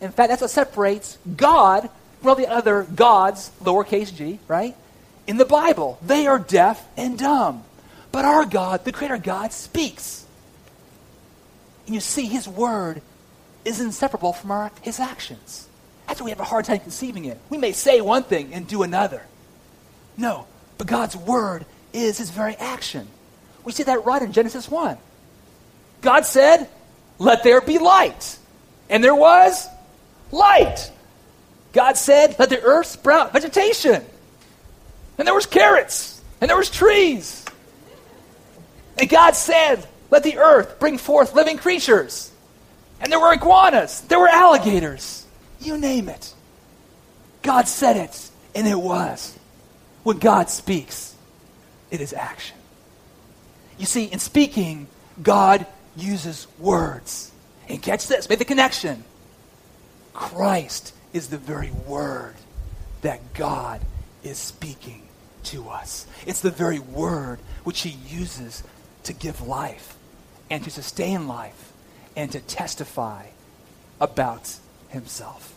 In 0.00 0.10
fact, 0.10 0.30
that's 0.30 0.42
what 0.42 0.50
separates 0.50 1.18
God 1.36 1.88
from 2.20 2.30
all 2.30 2.34
the 2.34 2.48
other 2.48 2.84
gods, 2.94 3.50
lowercase 3.62 4.14
g, 4.14 4.38
right? 4.48 4.74
In 5.26 5.36
the 5.36 5.44
Bible, 5.44 5.98
they 6.02 6.26
are 6.26 6.38
deaf 6.38 6.84
and 6.96 7.18
dumb. 7.18 7.64
But 8.12 8.24
our 8.24 8.44
God, 8.44 8.84
the 8.84 8.92
Creator 8.92 9.18
God, 9.18 9.52
speaks. 9.52 10.24
And 11.86 11.94
you 11.94 12.00
see, 12.00 12.26
His 12.26 12.46
Word 12.46 13.02
is 13.64 13.80
inseparable 13.80 14.32
from 14.32 14.50
our, 14.50 14.70
His 14.82 15.00
actions. 15.00 15.68
That's 16.06 16.20
why 16.20 16.26
we 16.26 16.30
have 16.30 16.40
a 16.40 16.44
hard 16.44 16.66
time 16.66 16.80
conceiving 16.80 17.24
it. 17.24 17.38
We 17.48 17.58
may 17.58 17.72
say 17.72 18.00
one 18.00 18.24
thing 18.24 18.52
and 18.52 18.68
do 18.68 18.82
another. 18.82 19.22
No, 20.16 20.46
but 20.78 20.86
God's 20.86 21.16
word 21.16 21.64
is 21.92 22.18
his 22.18 22.30
very 22.30 22.54
action. 22.56 23.08
We 23.64 23.72
see 23.72 23.84
that 23.84 24.04
right 24.04 24.20
in 24.20 24.32
Genesis 24.32 24.68
1. 24.68 24.98
God 26.00 26.26
said, 26.26 26.68
Let 27.18 27.44
there 27.44 27.60
be 27.60 27.78
light. 27.78 28.36
And 28.90 29.02
there 29.02 29.14
was 29.14 29.66
light. 30.30 30.90
God 31.72 31.96
said, 31.96 32.36
Let 32.38 32.50
the 32.50 32.60
earth 32.60 32.86
sprout 32.86 33.32
vegetation. 33.32 34.04
And 35.18 35.26
there 35.26 35.34
was 35.34 35.46
carrots. 35.46 36.20
And 36.40 36.50
there 36.50 36.56
was 36.56 36.68
trees. 36.68 37.41
And 38.98 39.08
God 39.08 39.34
said, 39.34 39.86
Let 40.10 40.22
the 40.22 40.38
earth 40.38 40.78
bring 40.78 40.98
forth 40.98 41.34
living 41.34 41.58
creatures. 41.58 42.30
And 43.00 43.10
there 43.10 43.20
were 43.20 43.32
iguanas. 43.32 44.02
There 44.02 44.20
were 44.20 44.28
alligators. 44.28 45.26
You 45.60 45.78
name 45.78 46.08
it. 46.08 46.32
God 47.42 47.66
said 47.66 47.96
it, 47.96 48.30
and 48.54 48.66
it 48.66 48.78
was. 48.78 49.36
When 50.04 50.18
God 50.18 50.48
speaks, 50.50 51.14
it 51.90 52.00
is 52.00 52.12
action. 52.12 52.56
You 53.78 53.86
see, 53.86 54.04
in 54.04 54.18
speaking, 54.18 54.86
God 55.20 55.66
uses 55.96 56.46
words. 56.58 57.32
And 57.68 57.82
catch 57.82 58.06
this, 58.06 58.28
make 58.28 58.38
the 58.38 58.44
connection. 58.44 59.04
Christ 60.12 60.94
is 61.12 61.28
the 61.28 61.38
very 61.38 61.70
word 61.86 62.34
that 63.02 63.34
God 63.34 63.80
is 64.22 64.38
speaking 64.38 65.02
to 65.44 65.68
us. 65.68 66.06
It's 66.26 66.40
the 66.40 66.50
very 66.50 66.78
word 66.78 67.38
which 67.64 67.80
he 67.80 67.90
uses 68.08 68.62
to 69.04 69.12
give 69.12 69.46
life 69.46 69.96
and 70.50 70.62
to 70.64 70.70
sustain 70.70 71.28
life 71.28 71.72
and 72.16 72.30
to 72.32 72.40
testify 72.40 73.26
about 74.00 74.56
himself. 74.88 75.54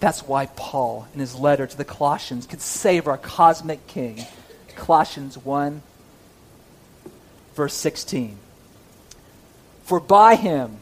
That's 0.00 0.22
why 0.22 0.46
Paul, 0.46 1.08
in 1.14 1.20
his 1.20 1.34
letter 1.34 1.66
to 1.66 1.76
the 1.76 1.84
Colossians, 1.84 2.46
could 2.46 2.60
of 2.98 3.08
our 3.08 3.18
cosmic 3.18 3.86
king, 3.86 4.24
Colossians 4.74 5.38
1, 5.38 5.82
verse 7.54 7.74
16. 7.74 8.36
For 9.84 10.00
by 10.00 10.36
him 10.36 10.78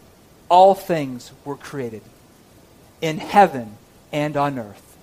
all 0.49 0.75
things 0.75 1.33
were 1.45 1.57
created, 1.57 2.03
in 3.01 3.19
heaven 3.19 3.77
and 4.13 4.37
on 4.37 4.59
earth, 4.59 4.97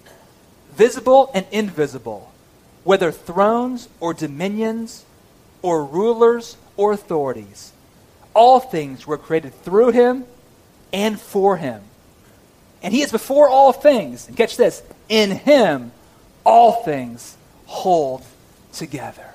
visible 0.73 1.31
and 1.33 1.45
invisible, 1.51 2.31
whether 2.83 3.11
thrones 3.11 3.87
or 3.99 4.13
dominions 4.13 5.05
or 5.61 5.85
rulers 5.85 6.57
or 6.77 6.91
authorities. 6.91 7.71
All 8.33 8.59
things 8.59 9.05
were 9.05 9.17
created 9.17 9.53
through 9.53 9.91
him 9.91 10.25
and 10.93 11.19
for 11.19 11.57
him 11.57 11.83
and 12.83 12.93
he 12.93 13.01
is 13.01 13.11
before 13.11 13.47
all 13.47 13.71
things. 13.71 14.27
And 14.27 14.35
catch 14.35 14.57
this 14.57 14.81
in 15.09 15.31
him, 15.31 15.91
all 16.45 16.83
things 16.83 17.37
hold 17.65 18.23
together. 18.73 19.29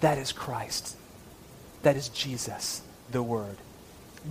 That 0.00 0.18
is 0.18 0.32
Christ. 0.32 0.96
That 1.82 1.96
is 1.96 2.08
Jesus, 2.08 2.82
the 3.10 3.22
Word. 3.22 3.56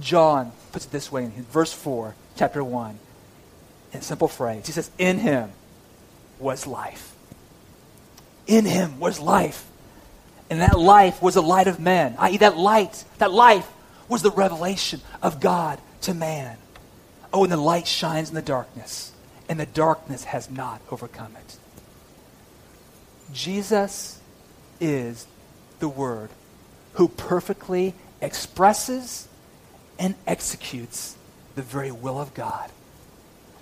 John 0.02 0.52
puts 0.72 0.86
it 0.86 0.92
this 0.92 1.12
way 1.12 1.26
in 1.26 1.32
verse 1.32 1.72
4, 1.72 2.16
chapter 2.36 2.64
1, 2.64 2.98
in 3.92 4.00
a 4.00 4.02
simple 4.02 4.28
phrase. 4.28 4.66
He 4.66 4.72
says, 4.72 4.90
In 4.98 5.20
him 5.20 5.52
was 6.40 6.66
life. 6.66 7.16
In 8.48 8.66
him 8.66 9.00
was 9.00 9.20
life. 9.20 9.66
And 10.50 10.62
that 10.62 10.78
life 10.78 11.22
was 11.22 11.36
the 11.36 11.42
light 11.42 11.68
of 11.68 11.80
men, 11.80 12.16
i.e., 12.20 12.38
that 12.38 12.58
light, 12.58 13.04
that 13.18 13.32
life 13.32 13.70
was 14.08 14.22
the 14.22 14.32
revelation 14.32 15.02
of 15.22 15.40
God 15.40 15.80
to 16.02 16.14
man. 16.14 16.58
Oh, 17.32 17.44
and 17.44 17.52
the 17.52 17.58
light 17.58 17.88
shines 17.88 18.30
in 18.30 18.36
the 18.36 18.42
darkness, 18.42 19.12
and 19.50 19.60
the 19.60 19.66
darkness 19.66 20.26
has 20.26 20.52
not 20.52 20.82
overcome 20.92 21.36
it. 21.36 21.58
Jesus 23.34 24.20
is 24.80 25.26
the 25.80 25.90
Word 25.90 26.30
who 26.94 27.08
perfectly 27.08 27.96
expresses 28.22 29.28
and 29.98 30.16
executes 30.28 31.16
the 31.56 31.62
very 31.62 31.92
will 31.92 32.20
of 32.20 32.34
God, 32.34 32.70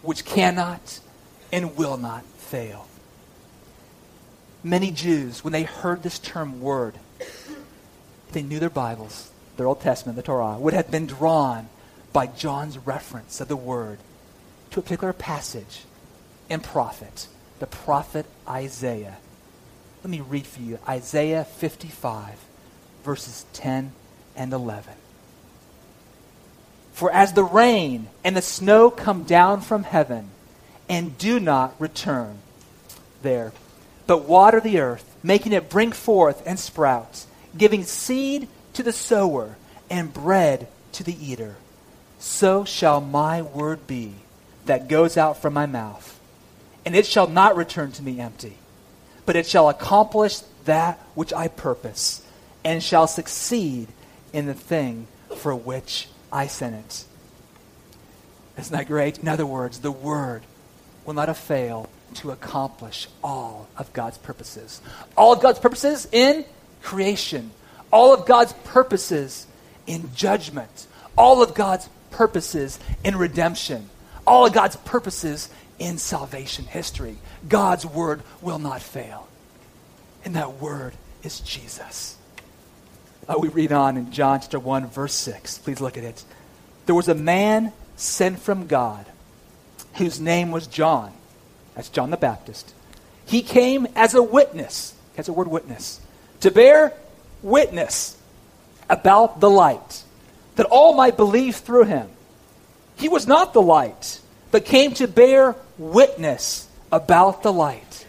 which 0.02 0.26
cannot 0.26 1.00
and 1.52 1.78
will 1.78 1.98
not 1.98 2.24
fail. 2.24 2.88
Many 4.64 4.92
Jews, 4.92 5.44
when 5.44 5.54
they 5.54 5.64
heard 5.64 6.04
this 6.04 6.20
term 6.20 6.62
word, 6.62 6.96
they 8.32 8.44
knew 8.44 8.60
their 8.60 8.70
Bibles, 8.70 9.32
their 9.58 9.68
Old 9.68 9.82
Testament, 9.82 10.16
the 10.16 10.22
Torah, 10.22 10.58
would 10.60 10.74
have 10.74 10.92
been 10.92 11.08
drawn 11.08 11.68
by 12.14 12.28
John's 12.28 12.78
reference 12.78 13.42
of 13.42 13.48
the 13.48 13.56
word 13.56 14.00
to 14.72 14.80
a 14.80 14.84
particular 14.84 15.14
passage 15.14 15.82
in 16.50 16.60
prophet, 16.60 17.28
the 17.60 17.68
prophet 17.68 18.26
Isaiah. 18.48 19.18
Let 20.04 20.12
me 20.12 20.22
read 20.22 20.46
for 20.46 20.62
you 20.62 20.78
Isaiah 20.88 21.44
55, 21.44 22.40
verses 23.04 23.46
10 23.54 23.94
and 24.36 24.54
11. 24.54 24.94
For 26.94 27.12
as 27.12 27.34
the 27.34 27.44
rain 27.44 28.08
and 28.24 28.36
the 28.36 28.42
snow 28.42 28.92
come 28.92 29.24
down 29.24 29.62
from 29.62 29.84
heaven 29.84 30.30
and 30.88 31.18
do 31.18 31.40
not 31.40 31.74
return 31.80 32.40
there, 33.24 33.54
but 34.12 34.28
water 34.28 34.60
the 34.60 34.78
earth, 34.78 35.16
making 35.24 35.54
it 35.54 35.70
bring 35.70 35.94
forth 35.94 36.44
and 36.46 36.60
sprout, 36.60 37.26
giving 37.58 37.86
seed 37.86 38.46
to 38.74 38.84
the 38.84 38.92
sower 38.92 39.56
and 39.90 40.14
bread 40.14 40.68
to 40.92 41.02
the 41.02 41.16
eater, 41.26 41.56
so 42.20 42.66
shall 42.66 43.00
my 43.00 43.42
word 43.42 43.88
be 43.88 44.16
that 44.66 44.90
goes 44.90 45.16
out 45.16 45.42
from 45.42 45.54
my 45.54 45.66
mouth. 45.66 46.20
And 46.86 46.94
it 46.94 47.06
shall 47.06 47.28
not 47.28 47.56
return 47.56 47.94
to 47.94 48.04
me 48.04 48.20
empty, 48.20 48.58
but 49.26 49.38
it 49.38 49.48
shall 49.48 49.70
accomplish 49.70 50.40
that 50.66 51.00
which 51.16 51.32
I 51.32 51.48
purpose, 51.48 52.22
and 52.66 52.84
shall 52.84 53.08
succeed 53.08 53.88
in 54.34 54.46
the 54.46 54.54
thing 54.54 55.08
for 55.38 55.56
which 55.56 56.10
I 56.34 56.48
sent 56.48 56.76
it. 56.76 57.06
Isn't 58.58 58.76
that 58.76 58.88
great? 58.88 59.20
In 59.20 59.30
other 59.30 59.46
words, 59.46 59.80
the 59.80 59.90
word 59.90 60.44
will 61.06 61.14
not 61.14 61.34
fail 61.38 61.88
to 62.16 62.32
accomplish 62.32 63.08
all 63.24 63.68
of 63.78 63.92
God's 63.94 64.18
purposes. 64.18 64.82
All 65.16 65.34
of 65.34 65.42
God's 65.42 65.60
purposes 65.60 66.08
in 66.12 66.46
creation, 66.82 67.52
all 67.92 68.14
of 68.14 68.26
God's 68.26 68.54
purposes 68.64 69.48
in 69.88 70.14
judgment, 70.16 70.88
all 71.18 71.42
of 71.42 71.54
God's 71.54 71.90
purposes 72.12 72.80
in 73.04 73.16
redemption, 73.16 73.90
all 74.26 74.46
of 74.46 74.54
God's 74.54 74.76
purposes 74.78 75.50
in 75.80 75.98
salvation 75.98 76.66
history. 76.66 77.18
God's 77.48 77.86
word 77.86 78.22
will 78.42 78.60
not 78.60 78.82
fail. 78.82 79.28
And 80.24 80.36
that 80.36 80.62
word 80.62 80.94
is 81.24 81.40
Jesus. 81.40 82.18
Uh, 83.28 83.36
we 83.40 83.48
read 83.50 83.72
on 83.72 83.98
in 83.98 84.12
John 84.12 84.40
chapter 84.42 84.60
1, 84.60 84.88
verse 84.88 85.14
6. 85.14 85.60
Please 85.60 85.82
look 85.82 85.98
at 85.98 86.04
it. 86.04 86.24
There 86.86 86.96
was 86.96 87.08
a 87.08 87.16
man 87.16 87.72
sent 87.96 88.40
from 88.40 88.68
God 88.68 89.06
whose 89.96 90.20
name 90.20 90.52
was 90.52 90.68
John. 90.68 91.14
That's 91.82 91.90
John 91.90 92.12
the 92.12 92.18
Baptist. 92.18 92.76
He 93.26 93.42
came 93.42 93.88
as 93.96 94.14
a 94.14 94.22
witness. 94.22 94.94
That's 95.16 95.30
a 95.30 95.34
word 95.34 95.48
witness. 95.48 96.00
To 96.42 96.52
bear 96.52 96.94
witness 97.42 98.16
about 98.88 99.40
the 99.40 99.50
light, 99.50 100.04
that 100.58 100.68
all 100.68 100.94
might 100.94 101.18
believe 101.18 101.56
through 101.56 101.86
him. 101.86 102.08
He 102.98 103.10
was 103.10 103.26
not 103.26 103.54
the 103.54 103.64
light, 103.64 104.22
but 104.52 104.64
came 104.64 104.94
to 104.94 105.08
bear 105.08 105.56
witness 105.80 106.68
about 106.92 107.42
the 107.42 107.52
light. 107.52 108.06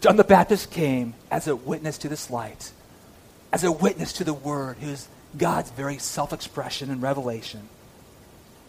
John 0.00 0.14
the 0.14 0.22
Baptist 0.22 0.70
came 0.70 1.14
as 1.32 1.48
a 1.48 1.56
witness 1.56 1.98
to 1.98 2.08
this 2.08 2.30
light 2.30 2.70
as 3.52 3.64
a 3.64 3.72
witness 3.72 4.12
to 4.12 4.22
the 4.22 4.32
Word, 4.32 4.76
who's 4.80 5.08
God's 5.36 5.72
very 5.72 5.98
self 5.98 6.32
expression 6.32 6.88
and 6.88 7.02
revelation. 7.02 7.68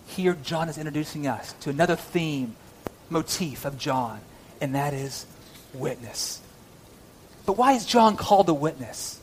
Here, 0.07 0.33
John 0.33 0.69
is 0.69 0.79
introducing 0.79 1.27
us 1.27 1.53
to 1.61 1.69
another 1.69 1.95
theme, 1.95 2.55
motif 3.09 3.65
of 3.65 3.77
John, 3.77 4.19
and 4.61 4.75
that 4.75 4.93
is 4.93 5.25
witness. 5.73 6.41
But 7.45 7.57
why 7.57 7.73
is 7.73 7.85
John 7.85 8.17
called 8.17 8.49
a 8.49 8.53
witness? 8.53 9.19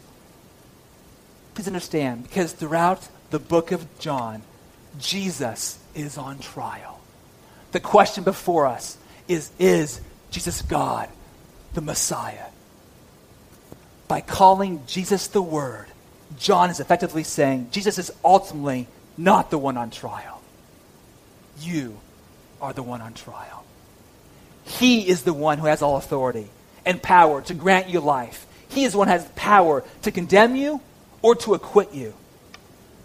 Please 1.54 1.66
understand, 1.66 2.24
because 2.24 2.52
throughout 2.52 3.06
the 3.30 3.38
book 3.38 3.72
of 3.72 3.86
John, 3.98 4.42
Jesus 4.98 5.78
is 5.94 6.18
on 6.18 6.38
trial. 6.38 7.00
The 7.72 7.80
question 7.80 8.24
before 8.24 8.66
us 8.66 8.98
is 9.28 9.50
Is 9.58 10.00
Jesus 10.30 10.62
God, 10.62 11.08
the 11.74 11.80
Messiah? 11.80 12.46
by 14.08 14.20
calling 14.20 14.82
Jesus 14.86 15.28
the 15.28 15.42
Word, 15.42 15.86
John 16.38 16.70
is 16.70 16.80
effectively 16.80 17.24
saying 17.24 17.68
Jesus 17.70 17.98
is 17.98 18.12
ultimately 18.24 18.88
not 19.16 19.50
the 19.50 19.58
one 19.58 19.76
on 19.76 19.90
trial. 19.90 20.42
You 21.60 21.98
are 22.60 22.72
the 22.72 22.82
one 22.82 23.00
on 23.00 23.14
trial. 23.14 23.64
He 24.66 25.08
is 25.08 25.22
the 25.22 25.32
one 25.32 25.58
who 25.58 25.66
has 25.66 25.80
all 25.80 25.96
authority 25.96 26.48
and 26.84 27.02
power 27.02 27.40
to 27.42 27.54
grant 27.54 27.88
you 27.88 28.00
life. 28.00 28.46
He 28.68 28.84
is 28.84 28.92
the 28.92 28.98
one 28.98 29.06
who 29.06 29.12
has 29.12 29.26
power 29.36 29.84
to 30.02 30.10
condemn 30.10 30.56
you 30.56 30.80
or 31.22 31.34
to 31.36 31.54
acquit 31.54 31.94
you. 31.94 32.14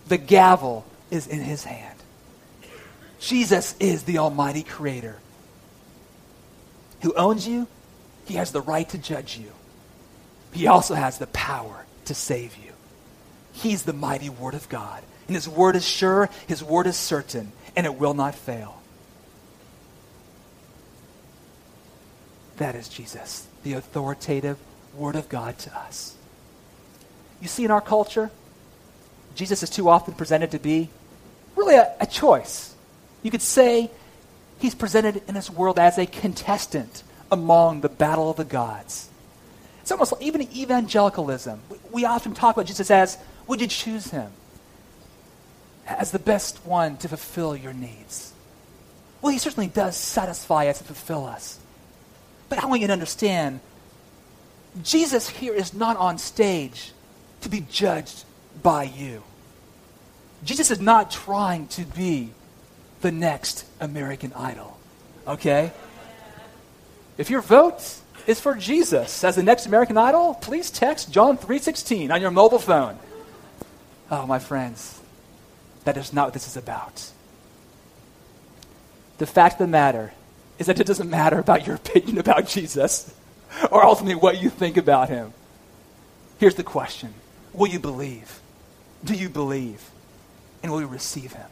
The 0.08 0.17
gavel 0.17 0.86
is 1.10 1.28
in 1.28 1.39
his 1.39 1.63
hand. 1.63 1.97
Jesus 3.19 3.76
is 3.80 4.04
the 4.04 4.17
Almighty 4.17 4.63
Creator 4.63 5.19
who 7.02 7.13
owns 7.13 7.47
you. 7.47 7.67
He 8.26 8.36
has 8.36 8.52
the 8.52 8.62
right 8.62 8.88
to 8.89 8.97
judge 8.97 9.38
you. 9.38 9.52
He 10.54 10.67
also 10.67 10.95
has 10.95 11.17
the 11.17 11.28
power 11.28 11.86
to 12.06 12.13
save 12.13 12.56
you. 12.58 12.71
He's 13.54 13.84
the 13.84 13.93
mighty 13.93 14.30
Word 14.30 14.54
of 14.54 14.67
God. 14.69 15.04
And 15.28 15.36
His 15.36 15.47
Word 15.47 15.76
is 15.76 15.88
sure, 15.88 16.30
His 16.47 16.63
Word 16.63 16.88
is 16.88 16.97
certain, 16.97 17.52
and 17.76 17.86
it 17.86 17.95
will 17.95 18.13
not 18.13 18.36
fail. 18.36 18.80
That 22.57 22.75
is 22.75 22.89
Jesus, 22.89 23.47
the 23.63 23.73
authoritative 23.73 24.57
Word 24.95 25.15
of 25.15 25.29
God 25.29 25.57
to 25.59 25.77
us. 25.77 26.15
You 27.41 27.47
see, 27.47 27.65
in 27.65 27.71
our 27.71 27.81
culture, 27.81 28.29
Jesus 29.35 29.63
is 29.63 29.69
too 29.69 29.89
often 29.89 30.13
presented 30.13 30.51
to 30.51 30.59
be 30.59 30.89
really 31.55 31.75
a, 31.75 31.93
a 31.99 32.05
choice. 32.05 32.75
You 33.23 33.31
could 33.31 33.41
say 33.41 33.89
he's 34.59 34.75
presented 34.75 35.23
in 35.27 35.33
this 35.33 35.49
world 35.49 35.79
as 35.79 35.97
a 35.97 36.05
contestant 36.05 37.03
among 37.31 37.81
the 37.81 37.89
battle 37.89 38.29
of 38.29 38.37
the 38.37 38.43
gods. 38.43 39.09
It's 39.81 39.91
almost 39.91 40.11
like 40.11 40.21
even 40.21 40.41
evangelicalism. 40.41 41.61
We, 41.69 41.77
we 41.91 42.05
often 42.05 42.33
talk 42.33 42.55
about 42.55 42.67
Jesus 42.67 42.91
as, 42.91 43.17
would 43.47 43.61
you 43.61 43.67
choose 43.67 44.07
him 44.07 44.31
as 45.87 46.11
the 46.11 46.19
best 46.19 46.65
one 46.65 46.97
to 46.97 47.07
fulfill 47.07 47.55
your 47.55 47.73
needs? 47.73 48.33
Well, 49.21 49.31
he 49.31 49.39
certainly 49.39 49.67
does 49.67 49.95
satisfy 49.95 50.67
us 50.67 50.79
and 50.79 50.87
fulfill 50.87 51.25
us. 51.25 51.59
But 52.51 52.61
I 52.61 52.65
want 52.65 52.81
you 52.81 52.87
to 52.87 52.93
understand 52.93 53.61
Jesus 54.83 55.29
here 55.29 55.53
is 55.53 55.73
not 55.73 55.95
on 55.95 56.17
stage 56.17 56.91
to 57.39 57.47
be 57.47 57.61
judged 57.71 58.25
by 58.61 58.83
you. 58.83 59.23
Jesus 60.43 60.69
is 60.69 60.81
not 60.81 61.11
trying 61.11 61.67
to 61.67 61.85
be 61.85 62.31
the 62.99 63.09
next 63.09 63.65
American 63.79 64.33
Idol. 64.33 64.77
Okay? 65.25 65.71
If 67.17 67.29
your 67.29 67.39
vote 67.39 68.01
is 68.27 68.41
for 68.41 68.53
Jesus 68.55 69.23
as 69.23 69.37
the 69.37 69.43
next 69.43 69.65
American 69.65 69.97
Idol, 69.97 70.33
please 70.33 70.69
text 70.69 71.09
John 71.09 71.37
3:16 71.37 72.11
on 72.11 72.19
your 72.19 72.31
mobile 72.31 72.59
phone. 72.59 72.99
Oh, 74.11 74.27
my 74.27 74.39
friends, 74.39 74.99
that 75.85 75.95
is 75.95 76.11
not 76.11 76.25
what 76.25 76.33
this 76.33 76.47
is 76.47 76.57
about. 76.57 77.11
The 79.19 79.25
fact 79.25 79.53
of 79.53 79.67
the 79.67 79.71
matter 79.71 80.11
is 80.62 80.67
that 80.67 80.80
it 80.80 80.88
doesn't 80.88 81.10
matter 81.10 81.39
about 81.39 81.67
your 81.67 81.76
opinion 81.76 82.17
about 82.17 82.47
Jesus 82.47 83.13
or 83.69 83.84
ultimately 83.84 84.15
what 84.15 84.41
you 84.41 84.50
think 84.50 84.78
about 84.78 85.10
him. 85.10 85.34
Here's 86.39 86.56
the 86.56 86.63
question 86.63 87.13
Will 87.54 87.67
you 87.67 87.80
believe? 87.80 88.39
Do 89.04 89.13
you 89.13 89.28
believe? 89.28 89.89
And 90.63 90.71
will 90.71 90.82
you 90.82 90.88
receive 90.88 91.34
him? 91.34 91.47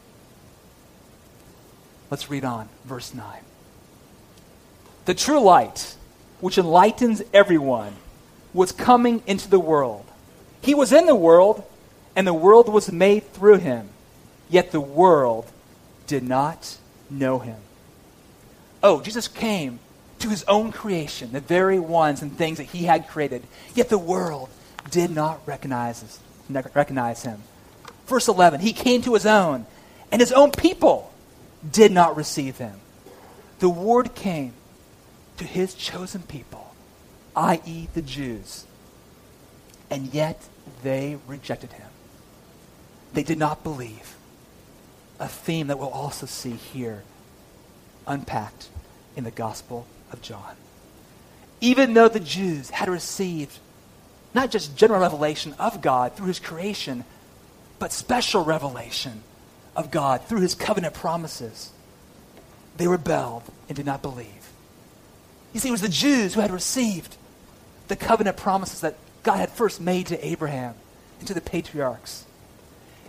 Let's 2.12 2.30
read 2.30 2.45
on, 2.45 2.69
verse 2.86 3.13
9. 3.13 3.26
The 5.06 5.15
true 5.15 5.41
light 5.41 5.95
which 6.39 6.58
enlightens 6.58 7.22
everyone, 7.34 7.93
was 8.54 8.72
coming 8.72 9.22
into 9.28 9.50
the 9.50 9.60
world. 9.60 10.06
He 10.62 10.74
was 10.74 10.91
in 10.91 11.06
the 11.06 11.15
world, 11.15 11.63
and 12.15 12.26
the 12.26 12.34
world 12.34 12.69
was 12.69 12.91
made 12.91 13.32
through 13.34 13.58
him, 13.58 13.89
yet 14.50 14.72
the 14.72 14.82
world 14.82 15.52
did 16.08 16.24
not 16.24 16.78
know 17.10 17.39
him. 17.39 17.58
Oh, 18.81 19.01
Jesus 19.01 19.27
came 19.27 19.79
to 20.19 20.29
his 20.29 20.43
own 20.45 20.71
creation, 20.71 21.31
the 21.31 21.39
very 21.39 21.79
ones 21.79 22.21
and 22.21 22.37
things 22.37 22.57
that 22.57 22.65
he 22.65 22.83
had 22.83 23.07
created, 23.07 23.43
yet 23.73 23.89
the 23.89 23.97
world 23.97 24.49
did 24.91 25.11
not 25.11 25.41
recognize, 25.45 26.19
recognize 26.49 27.23
him. 27.23 27.41
Verse 28.05 28.27
11, 28.27 28.59
he 28.61 28.73
came 28.73 29.01
to 29.03 29.13
his 29.13 29.25
own, 29.25 29.65
and 30.11 30.21
his 30.21 30.31
own 30.31 30.51
people 30.51 31.13
did 31.69 31.91
not 31.91 32.17
receive 32.17 32.57
him. 32.57 32.79
The 33.59 33.69
word 33.69 34.15
came 34.15 34.53
to 35.37 35.43
his 35.43 35.73
chosen 35.73 36.21
people, 36.23 36.73
i.e., 37.35 37.87
the 37.93 38.01
Jews, 38.01 38.65
and 39.89 40.13
yet 40.13 40.41
they 40.83 41.17
rejected 41.27 41.73
him. 41.73 41.87
They 43.13 43.23
did 43.23 43.37
not 43.37 43.63
believe. 43.63 44.15
A 45.19 45.27
theme 45.27 45.67
that 45.67 45.77
we'll 45.77 45.89
also 45.89 46.25
see 46.25 46.51
here 46.51 47.03
unpacked 48.10 48.67
in 49.15 49.24
the 49.24 49.32
Gospel 49.32 49.86
of 50.12 50.22
John. 50.22 50.56
Even 51.62 51.93
though 51.93 52.10
the 52.10 52.19
Jews 52.19 52.69
had 52.69 52.89
received 52.89 53.60
not 54.34 54.52
just 54.52 54.76
general 54.76 55.00
revelation 55.00 55.54
of 55.60 55.82
God 55.82 56.13
through 56.15 56.28
his 56.28 56.39
creation, 56.39 57.06
but 57.80 57.91
special 57.91 58.43
revelation 58.43 59.24
of 59.76 59.91
God 59.91 60.24
through 60.26 60.41
his 60.41 60.56
covenant 60.56 60.93
promises, 60.93 61.72
they 62.78 62.88
rebelled 62.88 63.43
and 63.67 63.76
did 63.76 63.86
not 63.86 64.02
believe. 64.02 64.28
You 65.54 65.60
see, 65.60 65.69
it 65.69 65.72
was 65.72 65.82
the 65.82 65.89
Jews 65.89 66.34
who 66.34 66.41
had 66.41 66.52
received 66.52 67.15
the 67.88 67.95
covenant 67.95 68.38
promises 68.38 68.82
that 68.82 68.95
God 69.24 69.38
had 69.38 69.50
first 69.50 69.82
made 69.82 70.08
to 70.08 70.26
Abraham 70.26 70.76
and 71.19 71.28
to 71.28 71.34
the 71.34 71.41
patriarchs. 71.41 72.26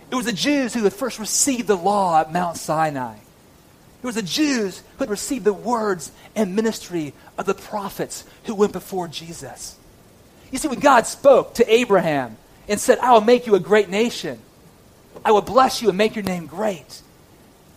It 0.09 0.15
was 0.15 0.25
the 0.25 0.33
Jews 0.33 0.73
who 0.73 0.83
had 0.83 0.93
first 0.93 1.19
received 1.19 1.67
the 1.67 1.77
law 1.77 2.19
at 2.19 2.33
Mount 2.33 2.57
Sinai. 2.57 3.17
It 4.01 4.05
was 4.05 4.15
the 4.15 4.23
Jews 4.23 4.79
who 4.79 5.03
had 5.03 5.11
received 5.11 5.45
the 5.45 5.53
words 5.53 6.11
and 6.35 6.55
ministry 6.55 7.13
of 7.37 7.45
the 7.45 7.53
prophets 7.53 8.23
who 8.45 8.55
went 8.55 8.73
before 8.73 9.07
Jesus. 9.07 9.75
You 10.51 10.57
see, 10.57 10.67
when 10.67 10.79
God 10.79 11.05
spoke 11.05 11.55
to 11.55 11.73
Abraham 11.73 12.37
and 12.67 12.79
said, 12.79 12.97
I 12.97 13.11
will 13.11 13.21
make 13.21 13.45
you 13.45 13.53
a 13.53 13.59
great 13.59 13.89
nation, 13.89 14.39
I 15.23 15.31
will 15.31 15.41
bless 15.41 15.81
you 15.81 15.89
and 15.89 15.97
make 15.97 16.15
your 16.15 16.23
name 16.23 16.47
great, 16.47 17.01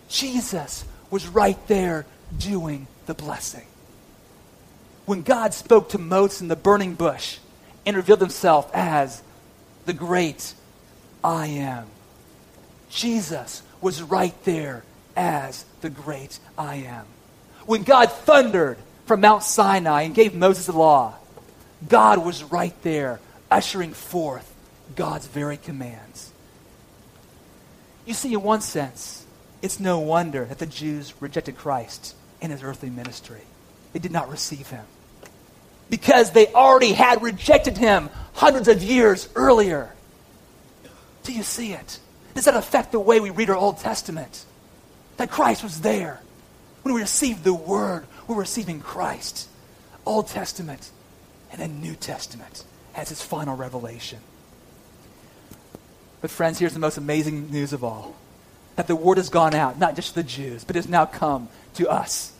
Jesus 0.08 0.86
was 1.10 1.28
right 1.28 1.58
there 1.68 2.06
doing 2.38 2.86
the 3.04 3.14
blessing. 3.14 3.66
When 5.04 5.22
God 5.22 5.52
spoke 5.52 5.90
to 5.90 5.98
Moses 5.98 6.40
in 6.40 6.48
the 6.48 6.56
burning 6.56 6.94
bush 6.94 7.38
and 7.84 7.96
revealed 7.96 8.20
himself 8.20 8.70
as 8.74 9.22
the 9.84 9.92
great 9.92 10.54
I 11.22 11.48
am, 11.48 11.86
Jesus 12.88 13.62
was 13.82 14.02
right 14.02 14.34
there 14.44 14.84
as 15.16 15.64
the 15.80 15.90
great 15.90 16.38
I 16.56 16.76
am. 16.76 17.06
When 17.66 17.82
God 17.82 18.12
thundered 18.12 18.78
from 19.06 19.20
Mount 19.20 19.42
Sinai 19.42 20.02
and 20.02 20.14
gave 20.14 20.34
Moses 20.34 20.66
the 20.66 20.72
law, 20.72 21.14
God 21.88 22.24
was 22.24 22.42
right 22.44 22.74
there 22.82 23.20
ushering 23.50 23.92
forth 23.92 24.52
God's 24.96 25.26
very 25.26 25.56
commands. 25.56 26.32
You 28.06 28.14
see, 28.14 28.34
in 28.34 28.42
one 28.42 28.60
sense, 28.60 29.24
it's 29.62 29.80
no 29.80 29.98
wonder 29.98 30.44
that 30.44 30.58
the 30.58 30.66
Jews 30.66 31.14
rejected 31.20 31.56
Christ 31.56 32.14
in 32.40 32.50
his 32.50 32.62
earthly 32.62 32.90
ministry. 32.90 33.40
They 33.92 33.98
did 33.98 34.12
not 34.12 34.28
receive 34.28 34.68
him. 34.68 34.84
Because 35.88 36.32
they 36.32 36.48
already 36.48 36.92
had 36.92 37.22
rejected 37.22 37.78
him 37.78 38.10
hundreds 38.34 38.68
of 38.68 38.82
years 38.82 39.28
earlier. 39.34 39.94
Do 41.22 41.32
you 41.32 41.42
see 41.42 41.72
it? 41.72 41.98
Does 42.34 42.46
that 42.46 42.56
affect 42.56 42.92
the 42.92 43.00
way 43.00 43.20
we 43.20 43.30
read 43.30 43.48
our 43.48 43.56
Old 43.56 43.78
Testament? 43.78 44.44
That 45.16 45.30
Christ 45.30 45.62
was 45.62 45.80
there. 45.80 46.20
When 46.82 46.94
we 46.94 47.00
received 47.00 47.44
the 47.44 47.54
Word, 47.54 48.06
we're 48.26 48.36
receiving 48.36 48.80
Christ. 48.80 49.48
Old 50.06 50.28
Testament 50.28 50.90
and 51.50 51.60
then 51.60 51.80
New 51.80 51.94
Testament 51.94 52.64
as 52.94 53.10
its 53.10 53.22
final 53.22 53.56
revelation. 53.56 54.18
But, 56.20 56.30
friends, 56.30 56.58
here's 56.58 56.72
the 56.72 56.78
most 56.78 56.96
amazing 56.96 57.50
news 57.50 57.72
of 57.72 57.84
all 57.84 58.16
that 58.76 58.86
the 58.86 58.96
Word 58.96 59.18
has 59.18 59.28
gone 59.28 59.54
out, 59.54 59.78
not 59.78 59.94
just 59.94 60.08
to 60.08 60.14
the 60.16 60.22
Jews, 60.22 60.64
but 60.64 60.76
has 60.76 60.88
now 60.88 61.06
come 61.06 61.48
to 61.74 61.88
us, 61.88 62.32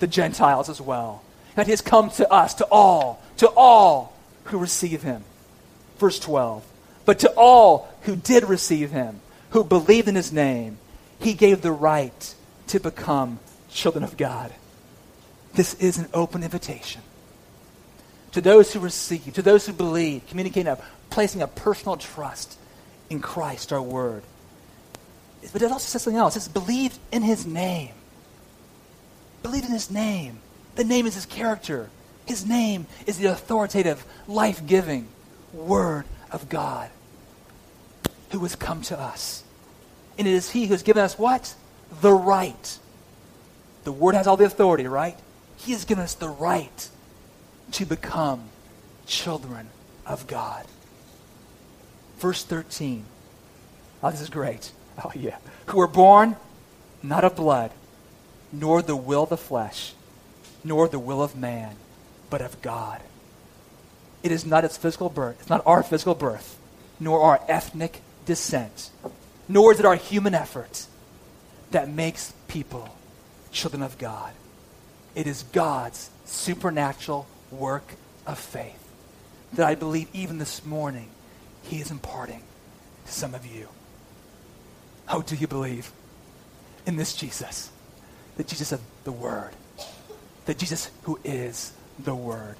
the 0.00 0.06
Gentiles 0.06 0.68
as 0.68 0.80
well. 0.80 1.22
That 1.54 1.66
He 1.66 1.72
has 1.72 1.80
come 1.80 2.10
to 2.10 2.30
us, 2.30 2.54
to 2.54 2.66
all, 2.66 3.22
to 3.36 3.48
all 3.50 4.12
who 4.44 4.58
receive 4.58 5.02
Him. 5.02 5.22
Verse 5.98 6.18
12. 6.18 6.64
But 7.04 7.20
to 7.20 7.30
all 7.36 7.88
who 8.02 8.16
did 8.16 8.44
receive 8.44 8.90
Him, 8.90 9.20
who 9.50 9.62
believed 9.64 10.08
in 10.08 10.16
His 10.16 10.32
name, 10.32 10.78
he 11.20 11.34
gave 11.34 11.62
the 11.62 11.72
right 11.72 12.34
to 12.68 12.80
become 12.80 13.38
children 13.70 14.04
of 14.04 14.16
God. 14.16 14.52
This 15.54 15.74
is 15.74 15.98
an 15.98 16.08
open 16.12 16.42
invitation. 16.42 17.02
To 18.32 18.40
those 18.40 18.72
who 18.72 18.80
receive, 18.80 19.32
to 19.34 19.42
those 19.42 19.66
who 19.66 19.72
believe, 19.72 20.26
communicating 20.28 20.70
a, 20.70 20.78
placing 21.10 21.42
a 21.42 21.46
personal 21.46 21.96
trust 21.96 22.58
in 23.08 23.20
Christ, 23.20 23.72
our 23.72 23.80
word. 23.80 24.22
But 25.52 25.62
it 25.62 25.70
also 25.70 25.86
says 25.86 26.02
something 26.02 26.18
else. 26.18 26.36
It 26.36 26.40
says, 26.40 26.52
believe 26.52 26.98
in 27.12 27.22
his 27.22 27.46
name. 27.46 27.94
Believe 29.42 29.64
in 29.64 29.70
his 29.70 29.90
name. 29.90 30.40
The 30.74 30.84
name 30.84 31.06
is 31.06 31.14
his 31.14 31.26
character. 31.26 31.88
His 32.26 32.44
name 32.44 32.86
is 33.06 33.18
the 33.18 33.26
authoritative, 33.26 34.04
life 34.26 34.66
giving 34.66 35.08
Word 35.52 36.04
of 36.30 36.48
God 36.48 36.90
who 38.32 38.40
has 38.40 38.56
come 38.56 38.82
to 38.82 38.98
us. 38.98 39.44
And 40.18 40.26
it 40.26 40.32
is 40.32 40.50
He 40.50 40.66
who's 40.66 40.82
given 40.82 41.02
us 41.02 41.18
what? 41.18 41.54
The 42.00 42.12
right. 42.12 42.78
The 43.84 43.92
Word 43.92 44.14
has 44.14 44.26
all 44.26 44.36
the 44.36 44.44
authority, 44.44 44.86
right? 44.86 45.18
He 45.56 45.72
has 45.72 45.84
given 45.84 46.02
us 46.04 46.14
the 46.14 46.28
right 46.28 46.88
to 47.72 47.84
become 47.84 48.44
children 49.06 49.68
of 50.04 50.26
God. 50.26 50.66
Verse 52.18 52.42
13. 52.42 53.04
Oh, 54.02 54.10
this 54.10 54.20
is 54.20 54.30
great. 54.30 54.72
Oh, 55.04 55.12
yeah. 55.14 55.36
Who 55.66 55.76
were 55.76 55.86
born 55.86 56.36
not 57.02 57.22
of 57.22 57.36
blood, 57.36 57.70
nor 58.52 58.80
the 58.80 58.96
will 58.96 59.24
of 59.24 59.28
the 59.28 59.36
flesh, 59.36 59.92
nor 60.64 60.88
the 60.88 60.98
will 60.98 61.22
of 61.22 61.36
man, 61.36 61.76
but 62.30 62.40
of 62.40 62.60
God. 62.62 63.02
It 64.22 64.32
is 64.32 64.46
not 64.46 64.64
its 64.64 64.76
physical 64.76 65.08
birth. 65.08 65.36
It's 65.40 65.50
not 65.50 65.62
our 65.66 65.82
physical 65.82 66.14
birth, 66.14 66.58
nor 66.98 67.20
our 67.20 67.40
ethnic 67.46 68.00
descent, 68.24 68.90
nor 69.48 69.72
is 69.72 69.80
it 69.80 69.86
our 69.86 69.96
human 69.96 70.34
effort 70.34 70.86
that 71.70 71.88
makes 71.88 72.32
people 72.48 72.88
children 73.50 73.82
of 73.82 73.98
God. 73.98 74.32
It 75.14 75.26
is 75.26 75.44
God's 75.52 76.10
supernatural 76.24 77.26
work 77.50 77.94
of 78.26 78.38
faith 78.38 78.82
that 79.52 79.66
I 79.66 79.74
believe 79.74 80.08
even 80.12 80.38
this 80.38 80.64
morning 80.64 81.08
He 81.62 81.80
is 81.80 81.90
imparting 81.90 82.42
to 83.06 83.12
some 83.12 83.34
of 83.34 83.46
you. 83.46 83.68
How 85.06 85.22
do 85.22 85.36
you 85.36 85.46
believe 85.46 85.90
in 86.84 86.96
this 86.96 87.14
Jesus? 87.14 87.70
The 88.36 88.44
Jesus 88.44 88.72
of 88.72 88.80
the 89.04 89.12
Word. 89.12 89.52
The 90.46 90.54
Jesus 90.54 90.90
who 91.04 91.18
is 91.24 91.72
the 91.98 92.14
Word. 92.14 92.56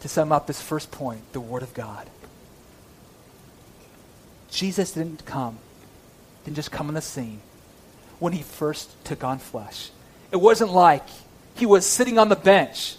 To 0.00 0.08
sum 0.08 0.32
up 0.32 0.46
this 0.46 0.60
first 0.60 0.90
point, 0.90 1.32
the 1.32 1.40
Word 1.40 1.62
of 1.62 1.72
God. 1.74 2.08
Jesus 4.50 4.92
didn't 4.92 5.24
come, 5.24 5.58
didn't 6.44 6.56
just 6.56 6.70
come 6.70 6.88
on 6.88 6.94
the 6.94 7.00
scene 7.00 7.40
when 8.18 8.32
he 8.32 8.42
first 8.42 9.04
took 9.04 9.24
on 9.24 9.38
flesh. 9.38 9.90
It 10.30 10.36
wasn't 10.36 10.72
like 10.72 11.04
he 11.54 11.66
was 11.66 11.86
sitting 11.86 12.18
on 12.18 12.28
the 12.28 12.36
bench 12.36 12.96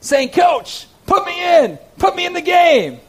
saying, 0.00 0.30
Coach, 0.30 0.86
put 1.06 1.24
me 1.26 1.62
in, 1.62 1.78
put 1.98 2.16
me 2.16 2.26
in 2.26 2.32
the 2.32 2.40
game 2.40 3.00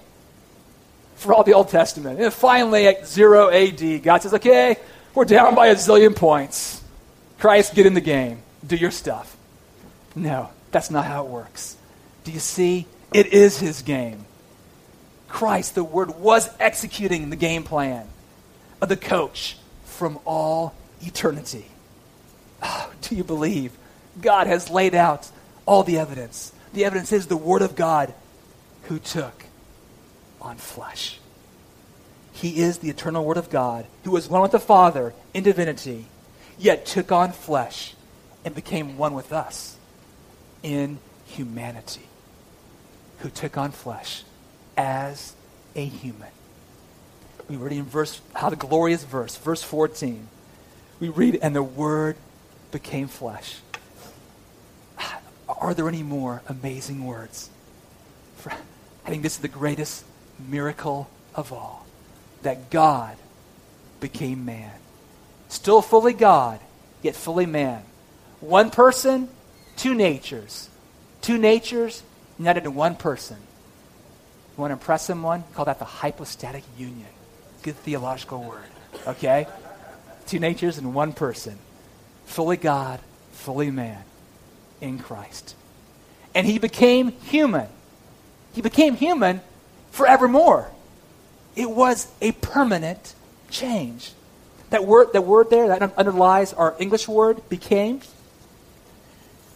for 1.16 1.34
all 1.34 1.44
the 1.44 1.54
Old 1.54 1.70
Testament. 1.70 2.20
And 2.20 2.34
finally, 2.34 2.88
at 2.88 3.08
0 3.08 3.50
AD, 3.50 4.04
God 4.04 4.22
says, 4.22 4.34
Okay, 4.34 4.78
we're 5.14 5.26
down 5.26 5.56
by 5.56 5.68
a 5.68 5.76
zillion 5.76 6.16
points. 6.16 6.84
Christ, 7.40 7.76
get 7.76 7.86
in 7.86 7.94
the 7.94 8.02
game, 8.02 8.42
do 8.66 8.76
your 8.76 8.92
stuff. 8.92 9.36
No, 10.16 10.50
that's 10.72 10.90
not 10.90 11.06
how 11.06 11.26
it 11.26 11.30
works. 11.30 11.78
Do 12.24 12.32
you 12.32 12.40
see? 12.40 12.88
It 13.14 13.28
is 13.28 13.60
his 13.60 13.84
game. 13.84 14.26
Christ, 15.28 15.76
the 15.76 15.84
Word, 15.84 16.20
was 16.20 16.50
executing 16.60 17.30
the 17.30 17.36
game 17.36 17.64
plan 17.64 18.08
of 18.82 18.90
the 18.90 18.98
coach 18.98 19.58
from 19.86 20.20
all 20.26 20.74
eternity. 21.02 21.66
Oh, 22.62 22.92
do 23.02 23.16
you 23.16 23.24
believe 23.24 23.72
God 24.22 24.48
has 24.48 24.70
laid 24.70 24.96
out 24.96 25.30
all 25.66 25.84
the 25.84 26.00
evidence? 26.00 26.54
The 26.74 26.86
evidence 26.86 27.12
is 27.12 27.28
the 27.28 27.38
Word 27.38 27.62
of 27.62 27.76
God 27.76 28.14
who 28.84 29.00
took 29.00 29.46
on 30.42 30.58
flesh. 30.58 31.20
He 32.32 32.62
is 32.62 32.78
the 32.78 32.90
eternal 32.90 33.26
Word 33.26 33.38
of 33.38 33.50
God 33.50 33.86
who 34.04 34.12
was 34.12 34.30
one 34.30 34.42
with 34.42 34.52
the 34.52 34.60
Father 34.60 35.14
in 35.34 35.44
divinity, 35.44 36.06
yet 36.58 36.86
took 36.86 37.12
on 37.12 37.32
flesh 37.32 37.96
and 38.46 38.56
became 38.56 38.98
one 38.98 39.14
with 39.14 39.34
us 39.34 39.76
in 40.64 41.00
humanity, 41.26 42.08
who 43.20 43.30
took 43.30 43.58
on 43.58 43.72
flesh 43.72 44.24
as 44.78 45.34
a 45.76 45.84
human. 45.84 46.30
We 47.50 47.56
read 47.56 47.74
in 47.74 47.84
verse, 47.84 48.22
how 48.34 48.50
the 48.50 48.56
glorious 48.56 49.04
verse, 49.04 49.36
verse 49.36 49.64
14. 49.64 50.28
We 51.00 51.10
read, 51.10 51.40
and 51.42 51.56
the 51.56 51.64
Word 51.64 52.16
became 52.72 53.08
flesh. 53.08 53.58
Are 55.50 55.74
there 55.74 55.88
any 55.88 56.04
more 56.04 56.42
amazing 56.48 57.06
words? 57.06 57.50
For, 58.38 58.52
I 58.52 59.10
think 59.10 59.24
this 59.24 59.36
is 59.36 59.40
the 59.40 59.48
greatest 59.48 60.04
miracle 60.40 61.10
of 61.34 61.54
all 61.54 61.86
that 62.42 62.70
God 62.70 63.18
became 64.00 64.46
man. 64.46 64.74
Still 65.50 65.82
fully 65.82 66.14
God, 66.14 66.60
yet 67.02 67.16
fully 67.16 67.46
man. 67.46 67.84
One 68.42 68.70
person, 68.70 69.30
two 69.78 69.96
natures. 69.96 70.70
Two 71.22 71.38
natures 71.38 72.04
united 72.38 72.66
in 72.66 72.76
one 72.76 72.96
person. 72.96 73.38
You 74.58 74.62
want 74.62 74.72
to 74.72 74.74
impress 74.74 75.06
someone? 75.06 75.44
Call 75.54 75.66
that 75.66 75.78
the 75.78 75.86
hypostatic 75.86 76.64
union. 76.80 77.08
Good 77.62 77.76
theological 77.76 78.44
word. 78.44 78.66
Okay? 79.06 79.46
Two 80.26 80.40
natures 80.40 80.80
in 80.80 80.94
one 80.94 81.14
person. 81.14 81.60
Fully 82.26 82.58
God, 82.58 83.00
fully 83.34 83.70
man 83.70 84.04
in 84.82 84.98
Christ. 84.98 85.56
And 86.34 86.48
he 86.48 86.58
became 86.58 87.10
human. 87.10 87.68
He 88.54 88.62
became 88.62 88.96
human 88.96 89.42
forevermore. 89.92 90.72
It 91.56 91.70
was 91.70 92.08
a 92.20 92.32
permanent 92.32 93.14
change. 93.52 94.12
That 94.72 94.86
word, 94.86 95.14
that 95.14 95.22
word 95.22 95.52
there, 95.52 95.68
that 95.68 95.84
underlies 95.96 96.54
our 96.54 96.76
English 96.80 97.08
word, 97.08 97.48
became, 97.48 98.02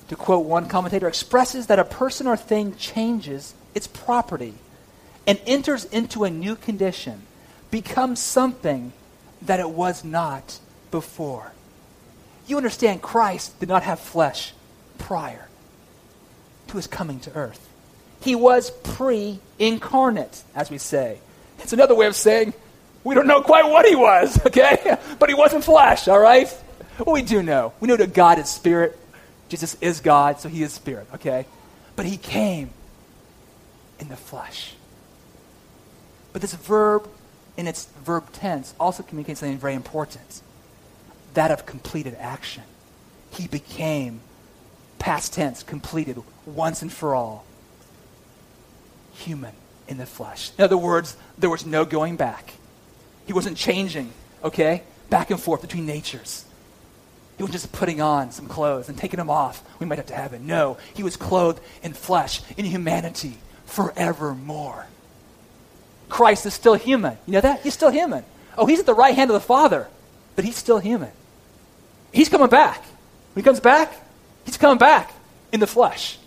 to 0.09 0.15
quote 0.15 0.45
one 0.45 0.69
commentator, 0.69 1.07
expresses 1.07 1.67
that 1.67 1.79
a 1.79 1.83
person 1.83 2.27
or 2.27 2.37
thing 2.37 2.75
changes 2.75 3.55
its 3.73 3.87
property 3.87 4.53
and 5.27 5.39
enters 5.45 5.85
into 5.85 6.23
a 6.23 6.29
new 6.29 6.55
condition, 6.55 7.23
becomes 7.69 8.19
something 8.19 8.93
that 9.43 9.59
it 9.59 9.69
was 9.69 10.03
not 10.03 10.59
before. 10.91 11.51
You 12.47 12.57
understand, 12.57 13.01
Christ 13.01 13.59
did 13.59 13.69
not 13.69 13.83
have 13.83 13.99
flesh 13.99 14.53
prior 14.97 15.47
to 16.67 16.77
his 16.77 16.87
coming 16.87 17.19
to 17.21 17.33
earth. 17.33 17.69
He 18.21 18.35
was 18.35 18.71
pre 18.71 19.39
incarnate, 19.57 20.43
as 20.55 20.69
we 20.69 20.77
say. 20.77 21.19
It's 21.59 21.73
another 21.73 21.95
way 21.95 22.07
of 22.07 22.15
saying 22.15 22.53
we 23.03 23.15
don't 23.15 23.27
know 23.27 23.41
quite 23.41 23.65
what 23.65 23.85
he 23.85 23.95
was, 23.95 24.39
okay? 24.45 24.97
But 25.19 25.29
he 25.29 25.35
wasn't 25.35 25.63
flesh, 25.63 26.07
all 26.07 26.19
right? 26.19 26.55
We 27.05 27.21
do 27.21 27.41
know. 27.41 27.73
We 27.79 27.87
know 27.87 27.95
that 27.97 28.13
God 28.13 28.37
is 28.37 28.49
spirit. 28.49 28.97
Jesus 29.49 29.75
is 29.81 30.01
God, 30.01 30.39
so 30.39 30.49
he 30.49 30.61
is 30.63 30.71
spirit, 30.71 31.07
okay? 31.15 31.45
But 31.95 32.05
he 32.05 32.17
came 32.17 32.69
in 33.99 34.07
the 34.07 34.15
flesh. 34.15 34.75
But 36.33 36.41
this 36.41 36.53
verb, 36.53 37.09
in 37.57 37.67
its 37.67 37.85
verb 38.03 38.31
tense, 38.31 38.73
also 38.79 39.03
communicates 39.03 39.39
something 39.39 39.57
very 39.57 39.75
important 39.75 40.41
that 41.33 41.51
of 41.51 41.65
completed 41.65 42.15
action. 42.19 42.63
He 43.31 43.47
became, 43.47 44.21
past 44.99 45.33
tense, 45.33 45.63
completed 45.63 46.21
once 46.45 46.81
and 46.81 46.91
for 46.91 47.15
all, 47.15 47.45
human 49.13 49.53
in 49.87 49.97
the 49.97 50.05
flesh. 50.05 50.51
In 50.57 50.63
other 50.63 50.77
words, 50.77 51.15
there 51.37 51.49
was 51.49 51.65
no 51.65 51.85
going 51.85 52.15
back. 52.15 52.53
He 53.25 53.33
wasn't 53.33 53.57
changing, 53.57 54.11
okay, 54.43 54.83
back 55.09 55.31
and 55.31 55.39
forth 55.39 55.61
between 55.61 55.85
natures. 55.85 56.45
He 57.37 57.43
wasn't 57.43 57.53
just 57.53 57.71
putting 57.71 58.01
on 58.01 58.31
some 58.31 58.47
clothes 58.47 58.89
and 58.89 58.97
taking 58.97 59.17
them 59.17 59.29
off. 59.29 59.63
We 59.79 59.85
might 59.85 59.97
have 59.97 60.07
to 60.07 60.15
have 60.15 60.33
it. 60.33 60.41
No, 60.41 60.77
he 60.93 61.03
was 61.03 61.15
clothed 61.15 61.61
in 61.81 61.93
flesh, 61.93 62.41
in 62.57 62.65
humanity, 62.65 63.37
forevermore. 63.65 64.87
Christ 66.11 66.45
is 66.45 66.53
still 66.53 66.75
human. 66.75 67.17
You 67.25 67.33
know 67.33 67.41
that? 67.41 67.61
He's 67.61 67.73
still 67.73 67.89
human. 67.89 68.25
Oh, 68.57 68.65
he's 68.65 68.79
at 68.79 68.85
the 68.85 68.93
right 68.93 69.15
hand 69.15 69.31
of 69.31 69.33
the 69.33 69.39
Father, 69.39 69.87
but 70.35 70.43
he's 70.43 70.57
still 70.57 70.77
human. 70.77 71.09
He's 72.11 72.27
coming 72.27 72.49
back. 72.49 72.83
When 73.33 73.41
he 73.41 73.43
comes 73.43 73.61
back, 73.61 73.93
he's 74.45 74.57
coming 74.57 74.77
back 74.77 75.13
in 75.53 75.61
the 75.61 75.67
flesh. 75.67 76.19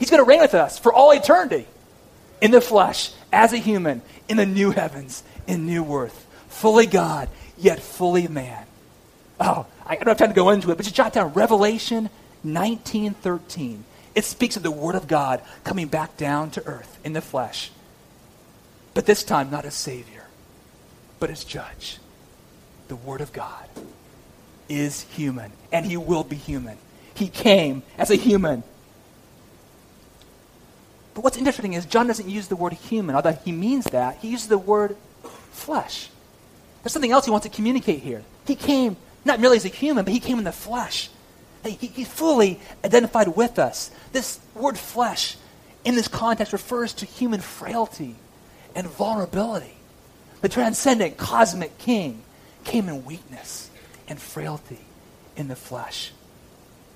He's 0.00 0.10
going 0.10 0.22
to 0.22 0.28
reign 0.28 0.40
with 0.40 0.54
us 0.54 0.80
for 0.80 0.92
all 0.92 1.12
eternity 1.12 1.66
in 2.40 2.50
the 2.50 2.60
flesh, 2.60 3.12
as 3.32 3.52
a 3.52 3.56
human, 3.56 4.02
in 4.28 4.36
the 4.36 4.46
new 4.46 4.72
heavens 4.72 5.22
in 5.46 5.64
new 5.64 5.84
worth. 5.84 6.26
Fully 6.48 6.86
God, 6.86 7.28
yet 7.56 7.80
fully 7.80 8.26
man. 8.26 8.66
Oh, 9.38 9.66
I 9.86 9.94
don't 9.94 10.08
have 10.08 10.18
time 10.18 10.28
to 10.28 10.34
go 10.34 10.50
into 10.50 10.72
it, 10.72 10.76
but 10.76 10.82
just 10.82 10.96
jot 10.96 11.12
down 11.12 11.32
Revelation 11.34 12.10
19.13. 12.44 13.82
It 14.16 14.24
speaks 14.24 14.56
of 14.56 14.64
the 14.64 14.72
Word 14.72 14.96
of 14.96 15.06
God 15.06 15.40
coming 15.62 15.86
back 15.86 16.16
down 16.16 16.50
to 16.52 16.66
earth 16.66 16.98
in 17.04 17.12
the 17.12 17.20
flesh. 17.20 17.70
But 18.94 19.06
this 19.06 19.24
time, 19.24 19.50
not 19.50 19.64
as 19.64 19.74
Savior, 19.74 20.24
but 21.18 21.30
as 21.30 21.44
Judge. 21.44 21.98
The 22.88 22.96
Word 22.96 23.20
of 23.20 23.32
God 23.32 23.68
is 24.68 25.02
human, 25.02 25.52
and 25.72 25.84
He 25.84 25.96
will 25.96 26.24
be 26.24 26.36
human. 26.36 26.78
He 27.14 27.28
came 27.28 27.82
as 27.98 28.10
a 28.10 28.16
human. 28.16 28.62
But 31.14 31.22
what's 31.22 31.36
interesting 31.36 31.74
is 31.74 31.86
John 31.86 32.06
doesn't 32.08 32.28
use 32.28 32.48
the 32.48 32.56
word 32.56 32.72
human, 32.72 33.14
although 33.14 33.38
he 33.44 33.52
means 33.52 33.84
that. 33.86 34.16
He 34.16 34.28
uses 34.28 34.48
the 34.48 34.58
word 34.58 34.96
flesh. 35.52 36.10
There's 36.82 36.92
something 36.92 37.12
else 37.12 37.24
he 37.24 37.30
wants 37.30 37.46
to 37.46 37.54
communicate 37.54 38.00
here. 38.00 38.24
He 38.46 38.56
came 38.56 38.96
not 39.24 39.40
merely 39.40 39.56
as 39.56 39.64
a 39.64 39.68
human, 39.68 40.04
but 40.04 40.12
he 40.12 40.18
came 40.18 40.38
in 40.38 40.44
the 40.44 40.52
flesh. 40.52 41.08
He, 41.64 41.86
he 41.86 42.04
fully 42.04 42.60
identified 42.84 43.28
with 43.28 43.58
us. 43.58 43.90
This 44.12 44.40
word 44.54 44.76
flesh 44.76 45.36
in 45.84 45.94
this 45.94 46.08
context 46.08 46.52
refers 46.52 46.92
to 46.94 47.06
human 47.06 47.40
frailty 47.40 48.16
and 48.74 48.86
vulnerability. 48.86 49.74
The 50.40 50.48
transcendent 50.48 51.16
cosmic 51.16 51.78
king 51.78 52.22
came 52.64 52.88
in 52.88 53.04
weakness 53.04 53.70
and 54.08 54.20
frailty 54.20 54.80
in 55.36 55.48
the 55.48 55.56
flesh. 55.56 56.12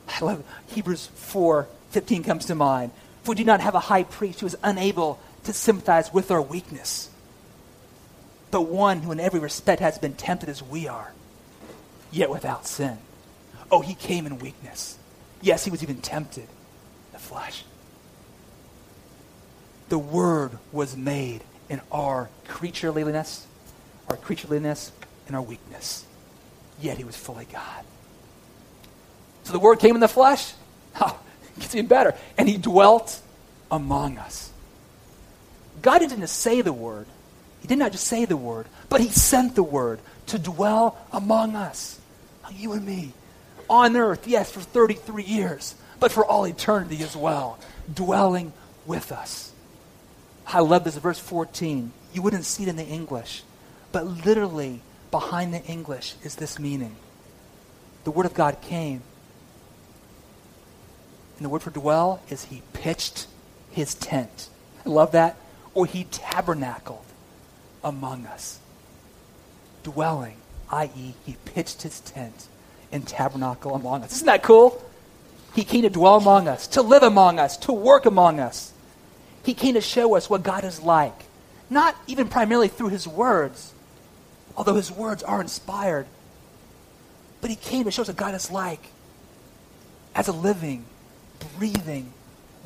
I 0.08 0.24
love 0.24 0.44
Hebrews 0.68 1.06
4 1.14 1.68
15 1.90 2.22
comes 2.22 2.46
to 2.46 2.54
mind. 2.54 2.92
For 3.22 3.32
we 3.32 3.36
do 3.36 3.44
not 3.44 3.60
have 3.60 3.74
a 3.74 3.80
high 3.80 4.04
priest 4.04 4.40
who 4.40 4.46
is 4.46 4.56
unable 4.62 5.18
to 5.44 5.52
sympathize 5.52 6.12
with 6.12 6.30
our 6.30 6.42
weakness 6.42 7.08
but 8.50 8.62
one 8.62 9.02
who 9.02 9.12
in 9.12 9.20
every 9.20 9.40
respect 9.40 9.80
has 9.80 9.98
been 9.98 10.14
tempted 10.14 10.48
as 10.48 10.62
we 10.62 10.88
are, 10.88 11.12
yet 12.10 12.30
without 12.30 12.66
sin. 12.66 12.98
Oh, 13.70 13.80
he 13.80 13.94
came 13.94 14.26
in 14.26 14.38
weakness. 14.38 14.98
Yes, 15.42 15.64
he 15.64 15.70
was 15.70 15.82
even 15.82 16.00
tempted 16.00 16.44
in 16.44 17.12
the 17.12 17.18
flesh. 17.18 17.64
The 19.90 19.98
Word 19.98 20.52
was 20.72 20.96
made 20.96 21.42
in 21.68 21.81
our 21.92 22.28
creatureliness, 22.46 23.44
our 24.09 24.16
creatureliness, 24.16 24.90
and 25.26 25.37
our 25.37 25.42
weakness. 25.42 26.04
Yet 26.81 26.96
he 26.96 27.04
was 27.04 27.16
fully 27.16 27.46
God. 27.52 27.85
So 29.44 29.52
the 29.52 29.59
Word 29.59 29.78
came 29.78 29.94
in 29.94 30.00
the 30.00 30.09
flesh. 30.09 30.52
Oh, 31.00 31.16
it 31.57 31.61
gets 31.61 31.74
even 31.76 31.87
better. 31.87 32.16
And 32.37 32.48
he 32.48 32.57
dwelt 32.57 33.20
among 33.70 34.18
us. 34.18 34.50
God 35.81 36.00
didn't 36.00 36.18
just 36.18 36.40
say 36.40 36.61
the 36.61 36.72
Word, 36.72 37.07
he 37.61 37.68
did 37.68 37.78
not 37.78 37.92
just 37.92 38.07
say 38.07 38.24
the 38.24 38.37
word, 38.37 38.66
but 38.88 39.00
he 39.00 39.09
sent 39.09 39.54
the 39.54 39.62
word 39.62 40.00
to 40.26 40.38
dwell 40.38 40.96
among 41.12 41.57
us, 41.57 42.00
you 42.52 42.72
and 42.72 42.85
me, 42.85 43.12
on 43.68 43.96
earth, 43.96 44.26
yes, 44.26 44.50
for 44.50 44.61
33 44.61 45.22
years, 45.24 45.74
but 46.00 46.12
for 46.12 46.24
all 46.24 46.46
eternity 46.46 47.02
as 47.02 47.16
well, 47.16 47.59
dwelling 47.92 48.52
with 48.87 49.12
us. 49.12 49.52
I 50.50 50.61
love 50.61 50.84
this, 50.84 50.96
verse 50.96 51.18
14. 51.18 51.92
You 52.12 52.22
wouldn't 52.22 52.44
see 52.44 52.62
it 52.62 52.68
in 52.68 52.76
the 52.76 52.87
English, 52.87 53.42
but 53.92 54.06
literally 54.06 54.80
behind 55.11 55.52
the 55.52 55.62
English 55.64 56.14
is 56.22 56.37
this 56.37 56.58
meaning. 56.58 56.96
The 58.04 58.11
Word 58.11 58.26
of 58.26 58.34
God 58.34 58.61
came. 58.62 59.02
And 61.38 61.44
the 61.44 61.48
word 61.50 61.62
for 61.62 61.70
dwell 61.70 62.20
is 62.28 62.46
he 62.46 62.62
pitched 62.72 63.28
his 63.70 63.94
tent. 63.94 64.48
I 64.84 64.88
love 64.88 65.12
that. 65.12 65.37
Or 65.72 65.87
he 65.87 66.04
tabernacled 66.04 67.04
among 67.84 68.26
us. 68.26 68.58
Dwelling, 69.84 70.37
i.e., 70.70 71.14
he 71.24 71.37
pitched 71.44 71.82
his 71.82 72.00
tent 72.00 72.48
and 72.90 73.06
tabernacle 73.06 73.76
among 73.76 74.02
us. 74.02 74.14
Isn't 74.16 74.26
that 74.26 74.42
cool? 74.42 74.82
He 75.54 75.62
came 75.62 75.82
to 75.82 75.90
dwell 75.90 76.16
among 76.16 76.48
us, 76.48 76.66
to 76.68 76.82
live 76.82 77.04
among 77.04 77.38
us, 77.38 77.56
to 77.58 77.72
work 77.72 78.04
among 78.04 78.40
us. 78.40 78.72
He 79.44 79.55
came 79.55 79.74
to 79.74 79.81
show 79.81 80.14
us 80.14 80.29
what 80.29 80.42
God 80.42 80.64
is 80.64 80.81
like, 80.81 81.24
not 81.70 81.96
even 82.07 82.29
primarily 82.29 82.68
through 82.68 82.88
his 82.88 83.07
words, 83.07 83.72
although 84.57 84.74
his 84.74 84.90
words 84.90 85.22
are 85.22 85.40
inspired, 85.40 86.07
but 87.40 87.51
he 87.51 87.57
came 87.57 87.85
to 87.85 87.90
show 87.90 88.03
us 88.03 88.09
what 88.09 88.16
God 88.16 88.35
is 88.35 88.51
like 88.51 88.83
as 90.14 90.29
a 90.29 90.33
living, 90.33 90.85
breathing 91.57 92.12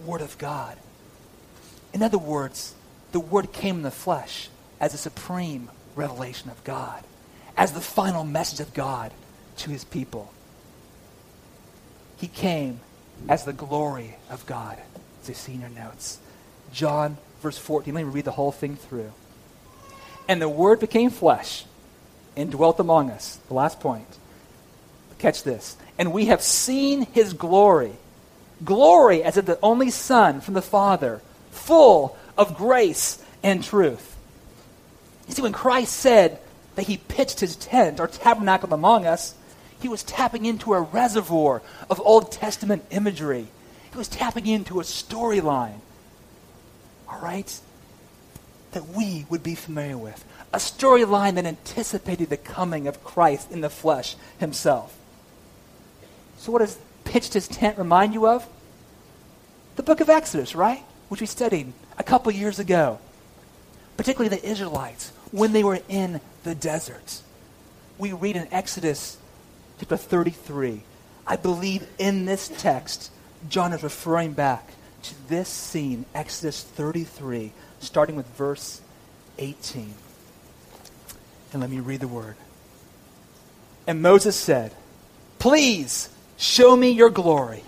Word 0.04 0.20
of 0.20 0.36
God. 0.38 0.76
In 1.92 2.02
other 2.02 2.18
words, 2.18 2.74
the 3.12 3.20
Word 3.20 3.52
came 3.52 3.76
in 3.76 3.82
the 3.82 3.90
flesh 3.90 4.48
as 4.80 4.94
a 4.94 4.98
supreme 4.98 5.70
revelation 5.94 6.50
of 6.50 6.62
God, 6.64 7.04
as 7.56 7.72
the 7.72 7.80
final 7.80 8.24
message 8.24 8.60
of 8.60 8.72
God 8.74 9.12
to 9.58 9.70
his 9.70 9.84
people. 9.84 10.32
He 12.16 12.28
came 12.28 12.80
as 13.28 13.44
the 13.44 13.52
glory 13.52 14.16
of 14.30 14.46
God. 14.46 14.78
As 15.22 15.28
you 15.28 15.34
see 15.34 15.54
in 15.54 15.60
your 15.60 15.70
notes. 15.70 16.18
John, 16.72 17.16
verse 17.40 17.58
14. 17.58 17.94
Let 17.94 18.04
me 18.04 18.10
read 18.10 18.24
the 18.24 18.32
whole 18.32 18.52
thing 18.52 18.76
through. 18.76 19.12
And 20.28 20.40
the 20.40 20.48
Word 20.48 20.80
became 20.80 21.10
flesh 21.10 21.64
and 22.36 22.50
dwelt 22.50 22.80
among 22.80 23.10
us. 23.10 23.38
The 23.48 23.54
last 23.54 23.80
point. 23.80 24.06
Catch 25.18 25.42
this. 25.42 25.76
And 25.98 26.12
we 26.12 26.26
have 26.26 26.42
seen 26.42 27.02
his 27.12 27.32
glory. 27.32 27.92
Glory 28.64 29.22
as 29.22 29.36
of 29.36 29.46
the 29.46 29.58
only 29.62 29.90
Son 29.90 30.40
from 30.40 30.54
the 30.54 30.62
Father, 30.62 31.20
full 31.50 32.16
of 32.38 32.56
grace 32.56 33.22
and 33.42 33.62
truth. 33.62 34.16
You 35.28 35.34
see, 35.34 35.42
when 35.42 35.52
Christ 35.52 35.92
said 35.94 36.38
that 36.74 36.86
he 36.86 36.96
pitched 36.96 37.40
his 37.40 37.56
tent 37.56 38.00
or 38.00 38.06
tabernacle 38.06 38.72
among 38.72 39.06
us, 39.06 39.34
he 39.80 39.88
was 39.88 40.02
tapping 40.02 40.46
into 40.46 40.74
a 40.74 40.80
reservoir 40.80 41.60
of 41.90 42.00
Old 42.00 42.30
Testament 42.32 42.84
imagery. 42.90 43.48
He 43.90 43.98
was 43.98 44.08
tapping 44.08 44.46
into 44.46 44.80
a 44.80 44.84
storyline. 44.84 45.80
All 47.12 47.20
right? 47.20 47.60
That 48.72 48.88
we 48.88 49.26
would 49.28 49.42
be 49.42 49.54
familiar 49.54 49.98
with. 49.98 50.24
A 50.52 50.58
storyline 50.58 51.34
that 51.34 51.46
anticipated 51.46 52.30
the 52.30 52.36
coming 52.36 52.86
of 52.86 53.04
Christ 53.04 53.50
in 53.50 53.60
the 53.60 53.70
flesh 53.70 54.16
himself. 54.38 54.96
So, 56.38 56.50
what 56.52 56.60
does 56.60 56.78
pitched 57.04 57.34
his 57.34 57.48
tent 57.48 57.78
remind 57.78 58.14
you 58.14 58.26
of? 58.26 58.48
The 59.76 59.82
book 59.82 60.00
of 60.00 60.08
Exodus, 60.08 60.54
right? 60.54 60.82
Which 61.08 61.20
we 61.20 61.26
studied 61.26 61.72
a 61.98 62.02
couple 62.02 62.32
years 62.32 62.58
ago. 62.58 62.98
Particularly 63.96 64.34
the 64.34 64.44
Israelites 64.46 65.12
when 65.30 65.52
they 65.52 65.64
were 65.64 65.80
in 65.88 66.20
the 66.44 66.54
desert. 66.54 67.20
We 67.98 68.12
read 68.12 68.36
in 68.36 68.48
Exodus 68.52 69.18
chapter 69.78 69.96
33. 69.96 70.82
I 71.26 71.36
believe 71.36 71.86
in 71.98 72.24
this 72.24 72.48
text, 72.48 73.10
John 73.48 73.72
is 73.72 73.82
referring 73.82 74.32
back 74.32 74.72
to 75.02 75.28
this 75.28 75.48
scene, 75.48 76.04
Exodus 76.14 76.62
33, 76.62 77.52
starting 77.80 78.16
with 78.16 78.26
verse 78.36 78.80
18. 79.38 79.94
And 81.52 81.60
let 81.60 81.70
me 81.70 81.80
read 81.80 82.00
the 82.00 82.08
word. 82.08 82.36
And 83.86 84.00
Moses 84.00 84.36
said, 84.36 84.72
Please 85.38 86.08
show 86.36 86.76
me 86.76 86.90
your 86.90 87.10
glory. 87.10 87.62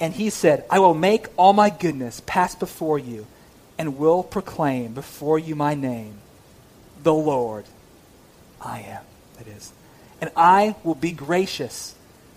And 0.00 0.12
he 0.12 0.30
said, 0.30 0.64
I 0.70 0.80
will 0.80 0.94
make 0.94 1.26
all 1.36 1.52
my 1.52 1.70
goodness 1.70 2.20
pass 2.26 2.54
before 2.54 2.98
you 2.98 3.26
and 3.78 3.96
will 3.96 4.22
proclaim 4.22 4.92
before 4.92 5.38
you 5.38 5.54
my 5.54 5.74
name, 5.74 6.18
the 7.02 7.14
Lord 7.14 7.64
I 8.60 8.80
am. 8.80 9.02
That 9.38 9.48
is 9.48 9.72
and 10.24 10.32
I 10.36 10.74
will 10.84 10.94
be 10.94 11.12
gracious 11.12 11.94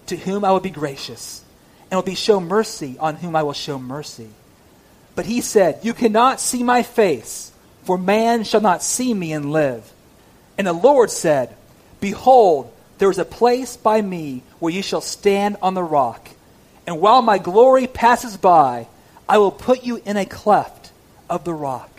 to 0.08 0.18
whom 0.18 0.44
I 0.44 0.52
will 0.52 0.60
be 0.60 0.70
gracious, 0.70 1.42
and 1.90 1.98
will 1.98 2.04
be 2.04 2.16
show 2.16 2.40
mercy 2.40 2.98
on 3.00 3.16
whom 3.16 3.36
I 3.36 3.44
will 3.44 3.54
show 3.54 3.80
mercy. 3.80 4.30
But 5.16 5.26
he 5.26 5.42
said, 5.42 5.80
You 5.84 5.94
cannot 5.94 6.40
see 6.40 6.64
my 6.64 6.84
face, 6.84 7.52
for 7.84 7.98
man 7.98 8.44
shall 8.44 8.62
not 8.62 8.84
see 8.84 9.14
me 9.14 9.34
and 9.34 9.52
live. 9.52 9.92
And 10.58 10.68
the 10.68 10.74
Lord 10.74 11.10
said, 11.10 11.56
Behold, 12.00 12.72
there 12.98 13.12
is 13.12 13.18
a 13.18 13.26
place 13.26 13.78
by 13.78 14.02
me 14.02 14.44
where 14.60 14.74
you 14.74 14.82
shall 14.82 15.02
stand 15.02 15.58
on 15.62 15.74
the 15.74 15.84
rock. 15.84 16.30
And 16.86 17.02
while 17.02 17.22
my 17.22 17.38
glory 17.38 17.88
passes 17.88 18.38
by, 18.38 18.88
I 19.28 19.38
will 19.38 19.52
put 19.52 19.84
you 19.84 20.02
in 20.06 20.18
a 20.18 20.26
cleft 20.26 20.92
of 21.30 21.44
the 21.44 21.54
rock, 21.54 21.90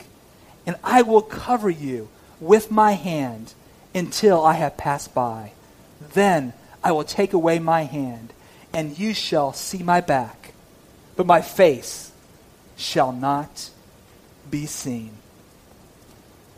and 0.66 0.76
I 0.82 1.02
will 1.02 1.22
cover 1.22 1.68
you 1.68 2.08
with 2.40 2.70
my 2.70 2.92
hand 2.92 3.52
until 3.94 4.44
I 4.44 4.54
have 4.54 4.76
passed 4.76 5.14
by. 5.14 5.52
Then 6.14 6.52
I 6.82 6.92
will 6.92 7.04
take 7.04 7.32
away 7.32 7.58
my 7.58 7.82
hand, 7.82 8.32
and 8.72 8.98
you 8.98 9.14
shall 9.14 9.52
see 9.52 9.82
my 9.82 10.00
back, 10.00 10.52
but 11.16 11.26
my 11.26 11.40
face 11.40 12.12
shall 12.76 13.12
not 13.12 13.70
be 14.50 14.66
seen. 14.66 15.10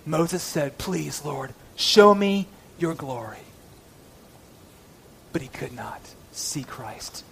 Moses 0.04 0.42
said, 0.42 0.78
Please, 0.78 1.24
Lord, 1.24 1.54
show 1.76 2.14
me 2.14 2.46
your 2.78 2.94
glory. 2.94 3.38
But 5.32 5.42
he 5.42 5.48
could 5.48 5.72
not 5.72 6.00
see 6.32 6.64
Christ. 6.64 7.24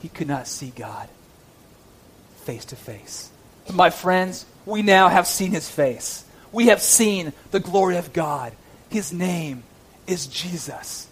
He 0.00 0.08
could 0.08 0.28
not 0.28 0.46
see 0.46 0.72
God 0.74 1.08
face 2.44 2.64
to 2.66 2.76
face. 2.76 3.30
My 3.72 3.90
friends, 3.90 4.46
we 4.64 4.82
now 4.82 5.08
have 5.08 5.26
seen 5.26 5.50
his 5.50 5.68
face. 5.68 6.24
We 6.52 6.68
have 6.68 6.80
seen 6.80 7.32
the 7.50 7.60
glory 7.60 7.96
of 7.96 8.12
God. 8.12 8.52
His 8.88 9.12
name 9.12 9.64
is 10.06 10.26
Jesus 10.26 11.08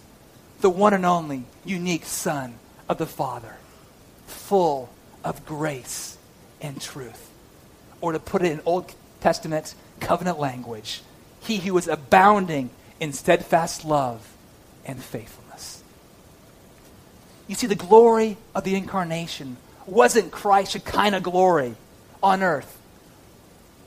the 0.64 0.70
one 0.70 0.94
and 0.94 1.04
only 1.04 1.44
unique 1.66 2.06
Son 2.06 2.54
of 2.88 2.98
the 2.98 3.06
Father, 3.06 3.56
full 4.26 4.90
of 5.22 5.44
grace 5.46 6.18
and 6.60 6.80
truth. 6.80 7.30
Or 8.00 8.12
to 8.12 8.18
put 8.18 8.42
it 8.42 8.52
in 8.52 8.60
Old 8.64 8.94
Testament 9.20 9.74
covenant 10.00 10.38
language, 10.38 11.02
he 11.40 11.58
who 11.58 11.74
was 11.74 11.88
abounding 11.88 12.70
in 13.00 13.12
steadfast 13.12 13.84
love 13.84 14.26
and 14.84 15.02
faithfulness. 15.02 15.82
You 17.46 17.54
see, 17.54 17.66
the 17.66 17.74
glory 17.74 18.36
of 18.54 18.64
the 18.64 18.74
incarnation 18.74 19.56
wasn't 19.86 20.32
Christ's 20.32 20.76
of 20.76 21.22
glory 21.22 21.74
on 22.22 22.42
earth. 22.42 22.78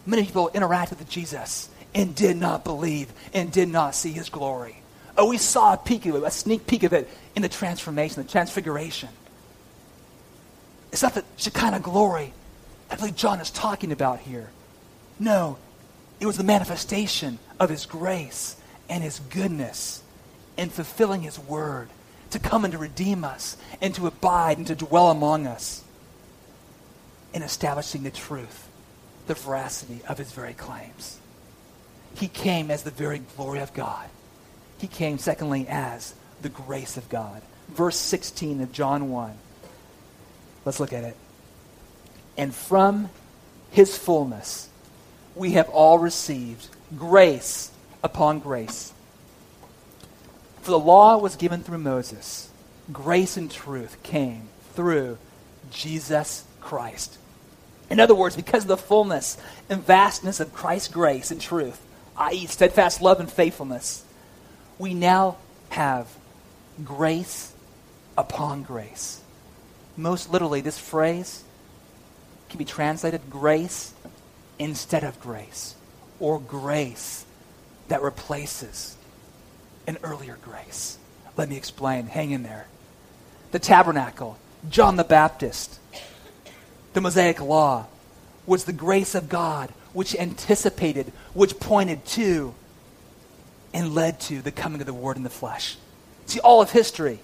Many 0.06 0.26
people 0.26 0.52
interacted 0.54 1.00
with 1.00 1.10
Jesus 1.10 1.70
and 1.94 2.16
did 2.16 2.38
not 2.38 2.64
believe 2.64 3.12
and 3.34 3.52
did 3.52 3.68
not 3.68 3.96
see 3.96 4.12
his 4.12 4.30
glory. 4.30 4.78
Oh, 5.18 5.28
we 5.28 5.38
saw 5.38 5.74
a 5.74 5.78
peek 5.78 6.06
of 6.06 6.16
it, 6.16 6.24
a 6.24 6.32
sneak 6.32 6.68
peek 6.68 6.84
of 6.84 6.94
it 6.94 7.10
in 7.36 7.42
the 7.42 7.50
transformation, 7.50 8.22
the 8.22 8.30
transfiguration. 8.30 9.10
It's 10.92 11.02
not 11.02 11.16
the 11.16 11.26
Shekinah 11.38 11.80
glory 11.80 12.34
believe 12.98 13.16
John 13.16 13.40
is 13.40 13.50
talking 13.50 13.92
about 13.92 14.20
here. 14.20 14.50
No, 15.20 15.58
it 16.20 16.26
was 16.26 16.38
the 16.38 16.44
manifestation 16.44 17.40
of 17.60 17.70
his 17.70 17.86
grace 17.86 18.56
and 18.90 19.04
his 19.04 19.20
goodness 19.20 20.04
in 20.58 20.70
fulfilling 20.70 21.22
his 21.22 21.40
word 21.40 21.90
to 22.32 22.40
come 22.40 22.66
and 22.66 22.72
to 22.74 22.78
redeem 22.78 23.24
us 23.24 23.58
and 23.82 23.94
to 23.96 24.08
abide 24.08 24.58
and 24.58 24.68
to 24.68 24.76
dwell 24.76 25.12
among 25.12 25.48
us 25.48 25.84
in 27.34 27.42
establishing 27.42 28.04
the 28.04 28.12
truth, 28.12 28.68
the 29.28 29.34
veracity 29.34 30.02
of 30.08 30.18
his 30.18 30.32
very 30.32 30.54
claims. 30.54 31.20
He 32.16 32.28
came 32.28 32.72
as 32.72 32.84
the 32.84 32.92
very 32.92 33.20
glory 33.36 33.60
of 33.60 33.74
God 33.74 34.10
he 34.80 34.88
came, 34.88 35.18
secondly, 35.18 35.68
as 35.68 36.14
the 36.42 36.50
grace 36.50 36.98
of 36.98 37.10
God. 37.10 37.42
Verse 37.70 37.98
16 37.98 38.62
of 38.62 38.72
John 38.72 39.10
1. 39.10 39.34
Let's 40.66 40.80
look 40.80 40.94
at 40.94 41.04
it. 41.04 41.16
And 42.38 42.54
from 42.54 43.10
his 43.72 43.98
fullness 43.98 44.70
we 45.36 45.52
have 45.52 45.70
all 45.70 46.00
received 46.00 46.68
grace 46.98 47.72
upon 48.04 48.40
grace. 48.40 48.94
For 50.62 50.72
the 50.72 50.80
law 50.80 51.18
was 51.18 51.36
given 51.36 51.64
through 51.64 51.78
Moses, 51.80 52.50
grace 52.92 53.38
and 53.38 53.50
truth 53.50 54.02
came 54.04 54.50
through 54.74 55.18
Jesus 55.72 56.44
Christ. 56.60 57.18
In 57.90 58.00
other 58.00 58.16
words, 58.16 58.36
because 58.36 58.64
of 58.64 58.68
the 58.68 58.78
fullness 58.78 59.38
and 59.70 59.82
vastness 59.82 60.40
of 60.40 60.54
Christ's 60.54 60.90
grace 60.90 61.32
and 61.32 61.40
truth, 61.40 61.82
i.e., 62.18 62.46
steadfast 62.48 63.02
love 63.02 63.20
and 63.20 63.32
faithfulness, 63.32 64.04
we 64.80 64.94
now 64.94 65.38
have 65.70 66.08
grace 66.84 67.54
upon 68.18 68.64
grace. 68.64 69.22
Most 69.96 70.32
literally, 70.32 70.62
this 70.62 70.78
phrase 70.78 71.44
can 72.50 72.58
be 72.58 72.66
translated 72.66 73.22
grace 73.30 73.94
instead 74.60 75.04
of 75.04 75.20
grace, 75.20 75.76
or 76.20 76.40
grace 76.40 77.26
that 77.88 78.02
replaces 78.02 78.96
an 79.86 79.98
earlier 80.04 80.38
grace. 80.42 80.98
Let 81.36 81.50
me 81.50 81.58
explain. 81.58 82.08
Hang 82.08 82.32
in 82.32 82.44
there. 82.44 82.68
The 83.52 83.60
tabernacle, 83.60 84.38
John 84.70 84.96
the 84.96 85.04
Baptist, 85.04 85.80
the 86.94 87.02
Mosaic 87.02 87.40
Law 87.40 87.86
was 88.46 88.66
the 88.66 88.74
grace 88.74 89.16
of 89.16 89.30
God 89.30 89.72
which 89.94 90.16
anticipated, 90.16 91.12
which 91.34 91.60
pointed 91.60 92.06
to 92.06 92.54
and 93.74 93.94
led 93.94 94.20
to 94.22 94.42
the 94.42 94.52
coming 94.52 94.82
of 94.82 94.88
the 94.88 94.94
Word 94.94 95.18
in 95.18 95.24
the 95.24 95.30
flesh. 95.30 95.78
See, 96.26 96.40
all 96.40 96.62
of 96.62 96.72
history 96.72 97.20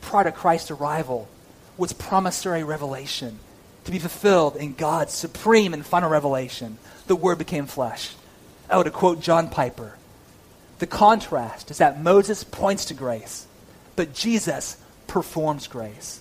prior 0.00 0.24
to 0.24 0.32
Christ's 0.32 0.70
arrival 0.70 1.28
was 1.76 1.92
promissory 1.92 2.62
revelation 2.62 3.38
to 3.84 3.90
be 3.90 3.98
fulfilled 3.98 4.56
in 4.56 4.74
God's 4.74 5.12
supreme 5.12 5.74
and 5.74 5.84
final 5.84 6.10
revelation. 6.10 6.78
The 7.06 7.16
Word 7.16 7.38
became 7.38 7.66
flesh. 7.66 8.14
Oh, 8.70 8.82
to 8.82 8.90
quote 8.90 9.20
John 9.20 9.48
Piper, 9.50 9.96
the 10.78 10.86
contrast 10.86 11.70
is 11.70 11.78
that 11.78 12.02
Moses 12.02 12.44
points 12.44 12.86
to 12.86 12.94
grace, 12.94 13.46
but 13.94 14.14
Jesus 14.14 14.76
performs 15.06 15.66
grace. 15.66 16.20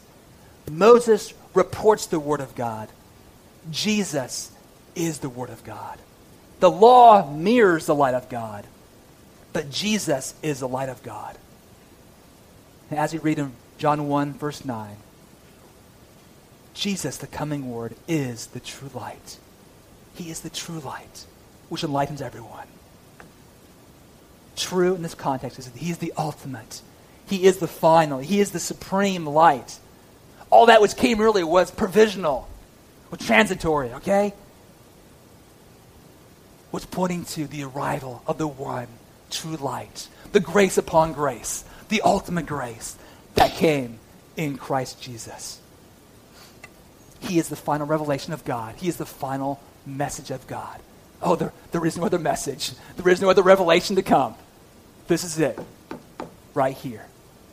Moses 0.70 1.34
reports 1.54 2.08
the 2.08 2.20
Word 2.20 2.42
of 2.42 2.56
God. 2.56 2.90
Jesus 3.72 4.52
is 4.96 5.20
the 5.20 5.30
Word 5.30 5.50
of 5.50 5.64
God. 5.64 6.00
The 6.60 6.72
law 6.72 7.30
mirrors 7.32 7.86
the 7.86 7.96
light 7.96 8.14
of 8.14 8.30
God. 8.30 8.66
But 9.54 9.70
Jesus 9.70 10.34
is 10.42 10.60
the 10.60 10.68
light 10.68 10.90
of 10.90 11.04
God. 11.04 11.38
And 12.90 13.00
as 13.00 13.14
we 13.14 13.20
read 13.20 13.40
in 13.40 13.54
John 13.78 14.08
1, 14.08 14.34
verse 14.34 14.66
9, 14.66 14.98
Jesus, 16.74 17.18
the 17.18 17.28
coming 17.28 17.72
Word, 17.72 17.96
is 18.08 18.48
the 18.48 18.60
true 18.60 18.90
light. 18.96 19.38
He 20.16 20.32
is 20.32 20.42
the 20.42 20.50
true 20.50 20.80
light, 20.80 21.26
which 21.70 21.84
enlightens 21.84 22.22
everyone. 22.22 22.68
True 24.56 24.96
in 24.96 25.04
this 25.04 25.16
context 25.16 25.60
is 25.60 25.70
that 25.70 25.80
He 25.80 25.92
is 25.92 26.00
the 26.00 26.14
ultimate. 26.18 26.82
He 27.28 27.46
is 27.46 27.58
the 27.58 27.68
final. 27.68 28.20
He 28.20 28.40
is 28.40 28.52
the 28.52 28.60
supreme 28.60 29.26
light. 29.26 29.80
All 30.50 30.68
that 30.68 30.82
which 30.82 30.96
came 30.96 31.22
earlier 31.22 31.48
was 31.48 31.72
provisional, 31.72 32.48
was 33.10 33.20
transitory, 33.20 33.94
okay? 33.94 34.34
Was 36.72 36.86
pointing 36.86 37.26
to 37.26 37.48
the 37.48 37.64
arrival 37.64 38.24
of 38.28 38.38
the 38.38 38.48
one 38.48 38.88
true 39.36 39.58
light, 39.58 40.08
the 40.32 40.40
grace 40.40 40.78
upon 40.78 41.14
grace, 41.14 41.64
the 41.90 42.02
ultimate 42.02 42.46
grace 42.46 42.96
that 43.36 43.52
came 43.52 44.00
in 44.36 44.58
Christ 44.58 45.02
Jesus. 45.02 45.60
He 47.20 47.40
is 47.40 47.50
the 47.50 47.56
final 47.56 47.88
revelation 47.88 48.34
of 48.34 48.44
God. 48.44 48.76
He 48.76 48.88
is 48.88 48.98
the 48.98 49.06
final 49.06 49.62
message 49.86 50.32
of 50.32 50.46
God. 50.48 50.80
Oh, 51.22 51.36
there, 51.36 51.54
there 51.72 51.86
is 51.86 51.98
no 51.98 52.06
other 52.06 52.20
message. 52.20 52.72
There 52.98 53.12
is 53.12 53.22
no 53.22 53.30
other 53.30 53.42
revelation 53.42 53.96
to 53.96 54.02
come. 54.02 54.36
This 55.08 55.24
is 55.24 55.40
it, 55.40 55.58
right 56.54 56.76
here. 56.76 57.06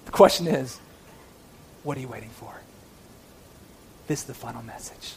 The 0.07 0.12
question 0.12 0.47
is, 0.49 0.78
what 1.83 1.97
are 1.97 2.01
you 2.01 2.09
waiting 2.09 2.31
for? 2.31 2.53
This 4.07 4.20
is 4.20 4.26
the 4.26 4.35
final 4.35 4.62
message. 4.62 5.14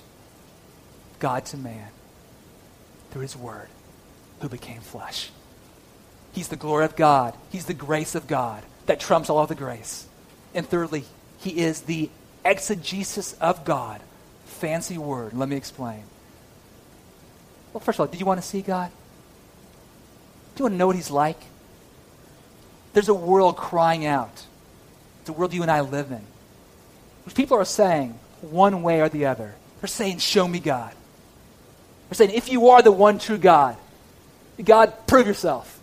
God 1.19 1.45
to 1.45 1.57
man, 1.57 1.87
through 3.11 3.23
his 3.23 3.35
word, 3.35 3.67
who 4.41 4.49
became 4.49 4.81
flesh. 4.81 5.31
He's 6.33 6.47
the 6.49 6.55
glory 6.55 6.85
of 6.85 6.95
God. 6.95 7.35
He's 7.51 7.65
the 7.65 7.73
grace 7.73 8.15
of 8.15 8.27
God 8.27 8.63
that 8.87 8.99
trumps 8.99 9.29
all 9.29 9.39
of 9.39 9.49
the 9.49 9.55
grace. 9.55 10.07
And 10.53 10.67
thirdly, 10.67 11.05
he 11.39 11.61
is 11.61 11.81
the 11.81 12.09
exegesis 12.43 13.33
of 13.33 13.63
God. 13.63 14.01
Fancy 14.45 14.97
word. 14.97 15.33
Let 15.33 15.47
me 15.47 15.55
explain. 15.55 16.03
Well, 17.71 17.81
first 17.81 17.97
of 17.97 18.01
all, 18.01 18.11
do 18.11 18.17
you 18.17 18.25
want 18.25 18.41
to 18.41 18.47
see 18.47 18.61
God? 18.61 18.91
Do 20.55 20.61
you 20.61 20.63
want 20.65 20.73
to 20.73 20.77
know 20.77 20.87
what 20.87 20.95
he's 20.95 21.11
like? 21.11 21.39
There's 22.93 23.09
a 23.09 23.13
world 23.13 23.57
crying 23.57 24.05
out. 24.05 24.43
It's 25.21 25.29
a 25.29 25.33
world 25.33 25.53
you 25.53 25.61
and 25.61 25.71
I 25.71 25.81
live 25.81 26.11
in. 26.11 26.21
Which 27.25 27.35
people 27.35 27.57
are 27.57 27.65
saying 27.65 28.19
one 28.41 28.83
way 28.83 29.01
or 29.01 29.09
the 29.09 29.25
other. 29.25 29.55
They're 29.81 29.87
saying, 29.87 30.19
Show 30.19 30.47
me 30.47 30.59
God. 30.59 30.93
They're 32.09 32.15
saying, 32.15 32.31
If 32.31 32.49
you 32.49 32.69
are 32.69 32.81
the 32.81 32.91
one 32.91 33.19
true 33.19 33.37
God, 33.37 33.77
God, 34.63 34.93
prove 35.07 35.25
yourself. 35.25 35.79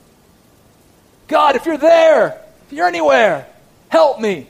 God, 1.31 1.55
if 1.55 1.65
you're 1.65 1.79
there, 1.79 2.43
if 2.67 2.73
you're 2.73 2.89
anywhere, 2.89 3.47
help 3.89 4.21
me. 4.21 4.49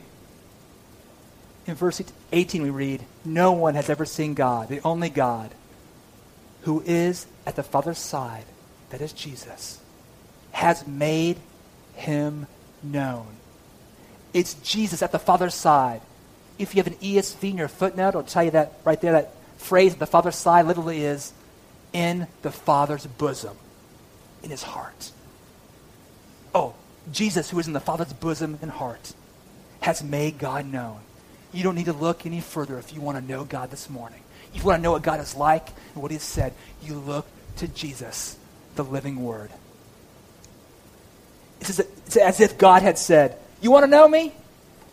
In 1.66 1.74
verse 1.74 2.01
18, 2.33 2.62
we 2.62 2.70
read, 2.70 3.05
No 3.22 3.53
one 3.53 3.74
has 3.74 3.91
ever 3.91 4.07
seen 4.07 4.33
God, 4.33 4.70
the 4.70 4.81
only 4.83 5.11
God, 5.11 5.51
who 6.62 6.81
is 6.81 7.26
at 7.45 7.55
the 7.55 7.62
Father's 7.62 7.99
side, 7.99 8.45
that 8.89 9.03
is 9.03 9.12
Jesus, 9.12 9.78
has 10.53 10.87
made 10.87 11.37
him 11.97 12.47
known. 12.83 13.26
It's 14.33 14.55
Jesus 14.55 15.03
at 15.03 15.12
the 15.12 15.18
Father's 15.18 15.55
side. 15.55 16.01
If 16.59 16.74
you 16.74 16.83
have 16.83 16.91
an 16.91 16.99
ESV 16.99 17.51
in 17.51 17.59
your 17.59 17.68
footnote, 17.68 18.09
it'll 18.09 18.22
tell 18.22 18.45
you 18.45 18.53
that 18.53 18.72
right 18.85 19.01
there, 19.03 19.12
that 19.12 19.35
phrase 19.59 19.93
at 19.93 19.99
the 19.99 20.07
Father's 20.07 20.37
side 20.37 20.64
literally 20.64 21.05
is 21.05 21.35
in 21.93 22.26
the 22.41 22.51
Father's 22.51 23.05
bosom, 23.07 23.57
in 24.43 24.49
his 24.49 24.62
heart. 24.62 25.12
Oh, 26.55 26.75
Jesus, 27.13 27.51
who 27.51 27.59
is 27.59 27.67
in 27.67 27.73
the 27.73 27.81
Father's 27.81 28.13
bosom 28.13 28.59
and 28.63 28.71
heart, 28.71 29.13
has 29.81 30.03
made 30.03 30.39
God 30.39 30.67
known. 30.67 31.01
You 31.53 31.63
don't 31.63 31.75
need 31.75 31.87
to 31.87 31.93
look 31.93 32.27
any 32.27 32.41
further 32.41 32.79
if 32.79 32.93
you 32.93 33.01
want 33.01 33.19
to 33.19 33.25
know 33.25 33.45
God 33.45 33.71
this 33.71 33.91
morning. 33.91 34.21
If 34.53 34.61
you 34.61 34.67
want 34.67 34.79
to 34.79 34.83
know 34.83 34.93
what 34.93 35.03
God 35.03 35.21
is 35.21 35.35
like 35.35 35.69
and 35.95 36.03
what 36.03 36.11
he 36.11 36.17
has 36.17 36.23
said, 36.23 36.53
you 36.83 36.95
look 36.95 37.27
to 37.57 37.69
Jesus, 37.69 38.37
the 38.77 38.85
living 38.85 39.23
Word. 39.23 39.51
It's 41.61 42.17
as 42.17 42.41
if 42.41 42.59
God 42.59 42.83
had 42.83 42.99
said, 42.99 43.37
You 43.61 43.71
want 43.71 43.85
to 43.85 43.91
know 43.91 44.09
me? 44.09 44.33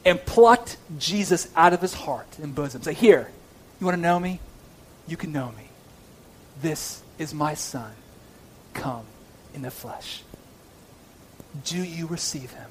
And 0.05 0.23
plucked 0.25 0.77
Jesus 0.97 1.49
out 1.55 1.73
of 1.73 1.81
his 1.81 1.93
heart 1.93 2.27
and 2.41 2.53
bosom. 2.53 2.81
Say, 2.81 2.93
Here, 2.93 3.29
you 3.79 3.85
want 3.85 3.95
to 3.95 4.01
know 4.01 4.19
me? 4.19 4.39
You 5.07 5.17
can 5.17 5.31
know 5.31 5.51
me. 5.57 5.69
This 6.61 7.01
is 7.17 7.33
my 7.33 7.53
Son, 7.53 7.91
come 8.73 9.05
in 9.53 9.61
the 9.61 9.71
flesh. 9.71 10.23
Do 11.63 11.77
you 11.77 12.07
receive 12.07 12.51
him? 12.51 12.69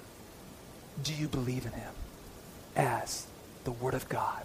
Do 1.02 1.12
you 1.12 1.28
believe 1.28 1.66
in 1.66 1.72
him 1.72 1.92
as 2.74 3.26
the 3.64 3.72
Word 3.72 3.94
of 3.94 4.08
God 4.08 4.42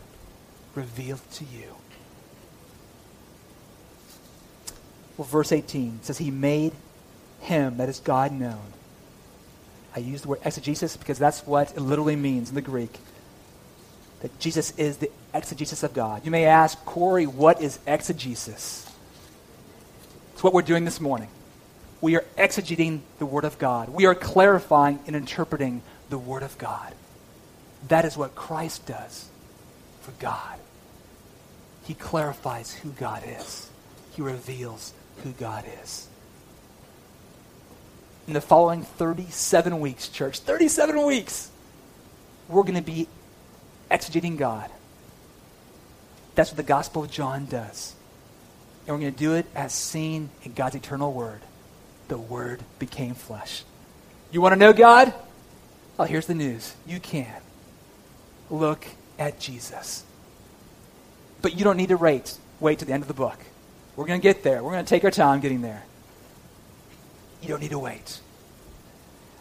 revealed 0.75 1.21
to 1.33 1.45
you? 1.45 1.75
Well, 5.17 5.27
verse 5.27 5.51
18 5.51 5.99
says, 6.01 6.17
He 6.17 6.31
made 6.31 6.73
him, 7.41 7.77
that 7.77 7.89
is 7.89 7.99
God, 7.99 8.31
known 8.31 8.73
I 9.95 9.99
use 9.99 10.21
the 10.21 10.29
word 10.29 10.39
exegesis 10.45 10.95
because 10.95 11.19
that's 11.19 11.45
what 11.45 11.71
it 11.71 11.79
literally 11.81 12.15
means 12.15 12.49
in 12.49 12.55
the 12.55 12.61
Greek. 12.61 12.97
That 14.21 14.37
Jesus 14.39 14.71
is 14.77 14.97
the 14.97 15.11
exegesis 15.33 15.83
of 15.83 15.93
God. 15.93 16.23
You 16.23 16.31
may 16.31 16.45
ask, 16.45 16.83
Corey, 16.85 17.25
what 17.25 17.61
is 17.61 17.79
exegesis? 17.85 18.89
It's 20.33 20.43
what 20.43 20.53
we're 20.53 20.61
doing 20.61 20.85
this 20.85 21.01
morning. 21.01 21.27
We 22.01 22.15
are 22.15 22.25
exegeting 22.37 23.01
the 23.19 23.25
Word 23.25 23.45
of 23.45 23.57
God. 23.59 23.89
We 23.89 24.05
are 24.05 24.15
clarifying 24.15 24.99
and 25.07 25.15
interpreting 25.15 25.81
the 26.09 26.17
Word 26.17 26.43
of 26.43 26.57
God. 26.57 26.93
That 27.87 28.05
is 28.05 28.17
what 28.17 28.35
Christ 28.35 28.85
does 28.85 29.29
for 30.01 30.11
God. 30.13 30.59
He 31.83 31.93
clarifies 31.93 32.73
who 32.73 32.89
God 32.91 33.23
is, 33.25 33.69
He 34.13 34.21
reveals 34.21 34.93
who 35.23 35.31
God 35.31 35.65
is 35.83 36.07
in 38.31 38.33
the 38.33 38.41
following 38.41 38.83
37 38.83 39.79
weeks, 39.81 40.07
church, 40.07 40.39
37 40.39 41.05
weeks, 41.05 41.49
we're 42.47 42.63
going 42.63 42.75
to 42.75 42.81
be 42.81 43.07
exegeting 43.89 44.37
God. 44.37 44.69
That's 46.35 46.49
what 46.49 46.57
the 46.57 46.63
Gospel 46.63 47.03
of 47.03 47.11
John 47.11 47.45
does. 47.45 47.93
And 48.87 48.95
we're 48.95 49.01
going 49.01 49.13
to 49.13 49.19
do 49.19 49.33
it 49.33 49.47
as 49.53 49.73
seen 49.73 50.29
in 50.43 50.53
God's 50.53 50.75
eternal 50.75 51.11
Word. 51.11 51.41
The 52.11 52.17
Word 52.17 52.59
became 52.77 53.13
flesh. 53.13 53.63
You 54.33 54.41
want 54.41 54.51
to 54.51 54.59
know 54.59 54.73
God? 54.73 55.13
Well, 55.95 56.05
here's 56.05 56.25
the 56.25 56.35
news. 56.35 56.75
You 56.85 56.99
can. 56.99 57.41
Look 58.49 58.85
at 59.17 59.39
Jesus. 59.39 60.03
But 61.41 61.57
you 61.57 61.63
don't 61.63 61.77
need 61.77 61.87
to 61.87 61.95
wait. 61.95 62.37
Wait 62.59 62.79
to 62.79 62.85
the 62.85 62.91
end 62.91 63.01
of 63.01 63.07
the 63.07 63.13
book. 63.13 63.39
We're 63.95 64.07
going 64.07 64.19
to 64.19 64.21
get 64.21 64.43
there. 64.43 64.61
We're 64.61 64.73
going 64.73 64.83
to 64.83 64.89
take 64.89 65.05
our 65.05 65.09
time 65.09 65.39
getting 65.39 65.61
there. 65.61 65.85
You 67.41 67.47
don't 67.47 67.61
need 67.61 67.71
to 67.71 67.79
wait. 67.79 68.19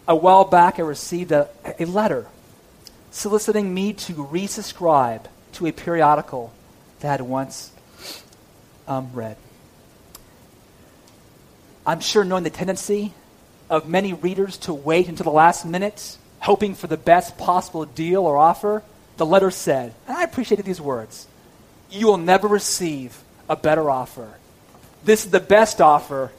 A 0.06 0.14
while 0.14 0.44
back, 0.44 0.78
I 0.78 0.82
received 0.82 1.32
a, 1.32 1.48
a 1.76 1.86
letter 1.86 2.28
soliciting 3.10 3.74
me 3.74 3.94
to 3.94 4.14
resubscribe 4.14 5.24
to 5.54 5.66
a 5.66 5.72
periodical 5.72 6.52
that 7.00 7.08
I 7.08 7.10
had 7.10 7.20
once 7.22 7.72
um, 8.86 9.10
read. 9.12 9.36
I'm 11.90 11.98
sure 11.98 12.22
knowing 12.22 12.44
the 12.44 12.50
tendency 12.50 13.14
of 13.68 13.88
many 13.88 14.12
readers 14.12 14.58
to 14.58 14.72
wait 14.72 15.08
until 15.08 15.24
the 15.24 15.30
last 15.30 15.66
minute, 15.66 16.18
hoping 16.38 16.76
for 16.76 16.86
the 16.86 16.96
best 16.96 17.36
possible 17.36 17.84
deal 17.84 18.26
or 18.26 18.36
offer, 18.36 18.84
the 19.16 19.26
letter 19.26 19.50
said, 19.50 19.92
and 20.06 20.16
I 20.16 20.22
appreciated 20.22 20.64
these 20.64 20.80
words 20.80 21.26
You 21.90 22.06
will 22.06 22.16
never 22.16 22.46
receive 22.46 23.20
a 23.48 23.56
better 23.56 23.90
offer. 23.90 24.34
This 25.02 25.24
is 25.24 25.32
the 25.32 25.40
best 25.40 25.80
offer 25.80 26.30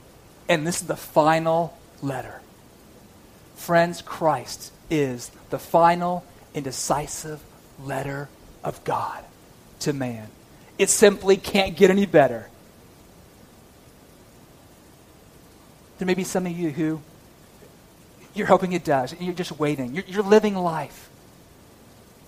and 0.47 0.65
this 0.65 0.79
is 0.79 0.87
the 0.87 0.95
final 0.95 1.77
letter. 2.01 2.39
Friends, 3.57 4.01
Christ 4.01 4.71
is 4.89 5.31
the 5.49 5.59
final 5.59 6.23
and 6.55 6.63
decisive 6.63 7.41
letter 7.83 8.29
of 8.63 8.81
God 8.85 9.21
to 9.81 9.91
man. 9.91 10.29
It 10.77 10.89
simply 10.89 11.35
can't 11.35 11.75
get 11.75 11.89
any 11.89 12.05
better. 12.05 12.47
There 16.01 16.07
may 16.07 16.15
be 16.15 16.23
some 16.23 16.47
of 16.47 16.51
you 16.57 16.71
who 16.71 16.99
you're 18.33 18.47
hoping 18.47 18.73
it 18.73 18.83
does, 18.83 19.11
and 19.11 19.21
you're 19.21 19.35
just 19.35 19.59
waiting. 19.59 19.93
You're, 19.93 20.03
you're 20.07 20.23
living 20.23 20.55
life, 20.55 21.11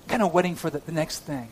kind 0.08 0.22
of 0.22 0.32
waiting 0.32 0.54
for 0.54 0.70
the, 0.70 0.78
the 0.78 0.92
next 0.92 1.22
thing. 1.22 1.50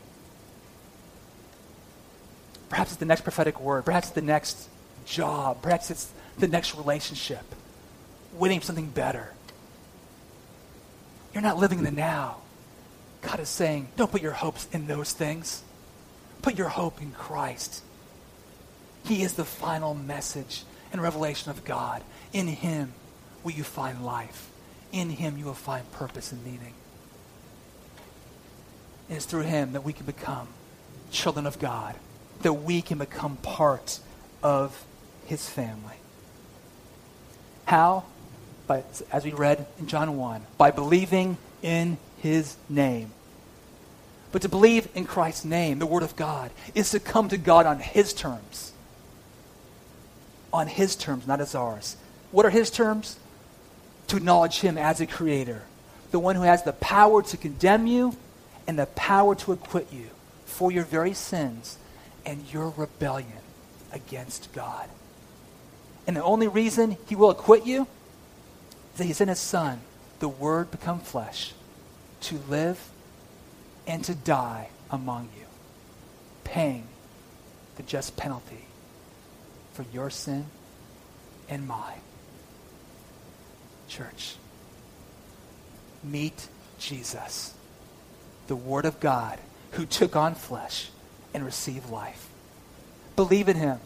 Perhaps 2.70 2.92
it's 2.92 3.00
the 3.00 3.08
next 3.08 3.22
prophetic 3.22 3.60
word. 3.60 3.86
Perhaps 3.86 4.10
it's 4.10 4.14
the 4.14 4.22
next 4.22 4.70
job. 5.04 5.64
Perhaps 5.64 5.90
it's 5.90 6.12
the 6.38 6.48
next 6.48 6.76
relationship, 6.76 7.44
waiting 8.36 8.60
for 8.60 8.68
something 8.68 8.90
better. 8.90 9.34
You're 11.34 11.42
not 11.42 11.58
living 11.58 11.80
in 11.80 11.86
the 11.86 11.90
now. 11.90 12.38
God 13.24 13.40
is 13.40 13.50
saying, 13.50 13.88
don't 13.98 14.12
put 14.12 14.22
your 14.22 14.34
hopes 14.34 14.68
in 14.72 14.86
those 14.86 15.12
things. 15.12 15.64
Put 16.44 16.56
your 16.56 16.70
hope 16.70 17.02
in 17.02 17.14
Christ. 17.14 17.82
He 19.06 19.24
is 19.24 19.34
the 19.34 19.44
final 19.44 19.96
message 19.96 20.66
and 20.92 21.02
revelation 21.02 21.50
of 21.50 21.64
God. 21.64 22.04
In 22.34 22.48
Him 22.48 22.94
will 23.44 23.52
you 23.52 23.64
find 23.64 24.06
life. 24.06 24.50
In 24.92 25.10
Him 25.10 25.38
you 25.38 25.46
will 25.46 25.54
find 25.54 25.90
purpose 25.92 26.32
and 26.32 26.44
meaning. 26.44 26.74
It's 29.10 29.26
through 29.26 29.42
Him 29.42 29.74
that 29.74 29.84
we 29.84 29.94
can 29.94 30.06
become 30.06 30.48
children 31.12 31.46
of 31.46 31.60
God, 31.60 31.96
that 32.42 32.54
we 32.54 32.82
can 32.82 32.98
become 32.98 33.38
part 33.38 34.00
of 34.42 34.86
his 35.26 35.48
family. 35.48 35.96
How? 37.66 38.04
By, 38.68 38.84
as 39.12 39.26
we 39.26 39.32
read 39.32 39.66
in 39.80 39.88
John 39.88 40.18
1, 40.18 40.42
by 40.58 40.72
believing 40.72 41.38
in 41.62 41.98
his 42.18 42.56
name. 42.70 43.12
But 44.32 44.42
to 44.44 44.50
believe 44.50 44.88
in 44.96 45.06
Christ's 45.06 45.46
name, 45.46 45.80
the 45.80 45.86
Word 45.86 46.04
of 46.04 46.16
God, 46.16 46.52
is 46.74 46.92
to 46.92 47.00
come 47.00 47.30
to 47.30 47.38
God 47.38 47.66
on 47.66 47.80
his 47.80 48.14
terms. 48.14 48.72
On 50.54 50.68
his 50.68 50.96
terms, 50.96 51.28
not 51.28 51.42
as 51.42 51.54
ours. 51.54 51.98
What 52.32 52.46
are 52.46 52.50
his 52.50 52.72
terms? 52.72 53.18
To 54.08 54.18
acknowledge 54.18 54.60
him 54.60 54.78
as 54.78 55.00
a 55.00 55.08
creator, 55.08 55.64
the 56.12 56.20
one 56.20 56.36
who 56.36 56.42
has 56.42 56.64
the 56.64 56.74
power 56.74 57.22
to 57.22 57.38
condemn 57.38 57.88
you 57.88 58.16
and 58.68 58.78
the 58.78 58.86
power 58.88 59.36
to 59.36 59.54
acquit 59.54 59.88
you 59.92 60.08
for 60.46 60.72
your 60.72 60.84
very 60.84 61.14
sins 61.14 61.78
and 62.26 62.52
your 62.52 62.70
rebellion 62.76 63.40
against 63.92 64.52
God. 64.54 64.90
And 66.08 66.18
the 66.18 66.24
only 66.24 66.48
reason 66.48 66.98
he 67.08 67.16
will 67.16 67.30
acquit 67.30 67.66
you 67.66 67.88
is 68.94 68.98
that 68.98 69.06
he 69.06 69.14
sent 69.14 69.30
his 69.30 69.40
son, 69.40 69.82
the 70.20 70.28
Word 70.28 70.72
become 70.72 71.00
flesh, 71.00 71.54
to 72.22 72.40
live 72.50 72.90
and 73.88 74.04
to 74.06 74.16
die 74.16 74.70
among 74.90 75.30
you, 75.38 75.46
paying 76.44 76.88
the 77.78 77.84
just 77.84 78.18
penalty 78.18 78.66
for 79.74 79.86
your 79.94 80.10
sin 80.10 80.46
and 81.50 81.68
mine. 81.68 82.02
Church, 83.92 84.36
meet 86.02 86.48
Jesus, 86.80 87.54
the 88.48 88.56
Word 88.56 88.86
of 88.86 89.02
God, 89.02 89.38
who 89.72 89.86
took 89.86 90.16
on 90.16 90.34
flesh 90.34 90.90
and 91.34 91.44
received 91.44 91.90
life. 91.90 92.30
Believe 93.18 93.50
in 93.50 93.58
him. 93.58 93.80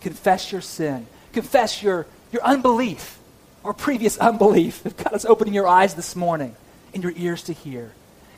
Confess 0.00 0.50
your 0.50 0.60
sin. 0.60 1.06
Confess 1.32 1.80
your, 1.80 2.06
your 2.32 2.42
unbelief 2.42 3.18
or 3.62 3.72
previous 3.72 4.18
unbelief. 4.30 4.84
If 4.84 4.96
God 4.96 5.14
is 5.14 5.24
opening 5.24 5.54
your 5.54 5.68
eyes 5.68 5.94
this 5.94 6.16
morning 6.16 6.56
and 6.92 7.04
your 7.04 7.12
ears 7.14 7.44
to 7.44 7.52
hear, 7.52 7.92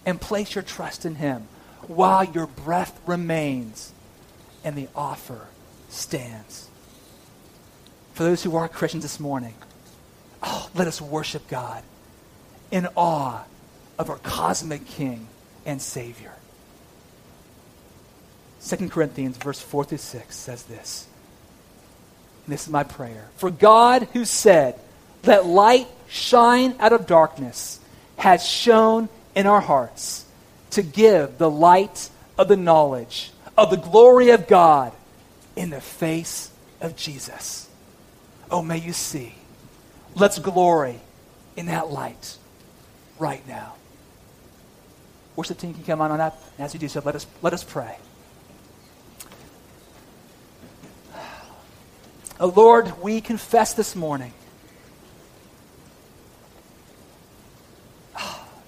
and 0.05 0.21
place 0.21 0.55
your 0.55 0.63
trust 0.63 1.07
in 1.07 1.15
him 1.15 1.49
while 1.87 2.23
your 2.23 2.47
breath 2.47 3.01
remains 3.07 3.95
and 4.63 4.77
the 4.77 4.89
offer 4.95 5.47
stands. 5.89 6.69
For 8.13 8.25
those 8.25 8.43
who 8.43 8.57
are 8.57 8.69
Christians 8.69 9.05
this 9.05 9.19
morning, 9.19 9.55
oh, 10.43 10.71
let 10.75 10.87
us 10.87 11.01
worship 11.01 11.49
God 11.49 11.83
in 12.71 12.87
awe 12.97 13.45
of 13.99 14.11
our 14.11 14.19
cosmic 14.19 14.87
King 14.87 15.27
and 15.67 15.81
Savior. 15.81 16.33
2 18.65 18.89
Corinthians 18.89 19.37
verse 19.37 19.61
4 19.61 19.85
through 19.85 19.99
6 19.99 20.37
says 20.37 20.63
this. 20.65 21.07
And 22.45 22.53
this 22.53 22.63
is 22.67 22.73
my 22.73 22.85
prayer. 22.85 23.29
For 23.37 23.51
God 23.51 24.09
who 24.13 24.25
said, 24.25 24.79
Let 25.25 25.47
light 25.47 25.87
shine 26.09 26.75
out 26.81 26.93
of 26.93 27.07
darkness, 27.07 27.81
has 28.17 28.45
shone 28.47 29.09
in 29.35 29.47
our 29.47 29.61
hearts 29.61 30.25
to 30.71 30.83
give 30.83 31.39
the 31.39 31.51
light 31.51 32.11
of 32.37 32.49
the 32.49 32.57
knowledge 32.57 33.33
of 33.57 33.71
the 33.71 33.77
glory 33.77 34.31
of 34.31 34.47
God 34.47 34.93
in 35.57 35.71
the 35.71 35.81
face 35.81 36.51
of 36.81 36.97
Jesus. 36.97 37.69
Oh, 38.51 38.63
may 38.63 38.79
you 38.79 38.93
see. 38.93 39.35
Let's 40.15 40.39
glory 40.39 41.01
in 41.57 41.67
that 41.67 41.91
light 41.91 42.37
right 43.19 43.47
now. 43.47 43.75
Worship 45.37 45.59
team 45.59 45.75
can 45.75 45.85
come 45.85 46.01
on 46.01 46.11
on 46.11 46.19
that. 46.19 46.37
And 46.57 46.65
as 46.65 46.75
you 46.75 46.81
do 46.81 46.89
so, 46.89 47.01
let 47.05 47.15
us, 47.15 47.27
let 47.43 47.53
us 47.53 47.63
pray. 47.63 47.97
Oh, 52.41 52.53
Lord, 52.55 53.03
we 53.03 53.21
confess 53.21 53.75
this 53.75 53.97
morning 53.97 54.33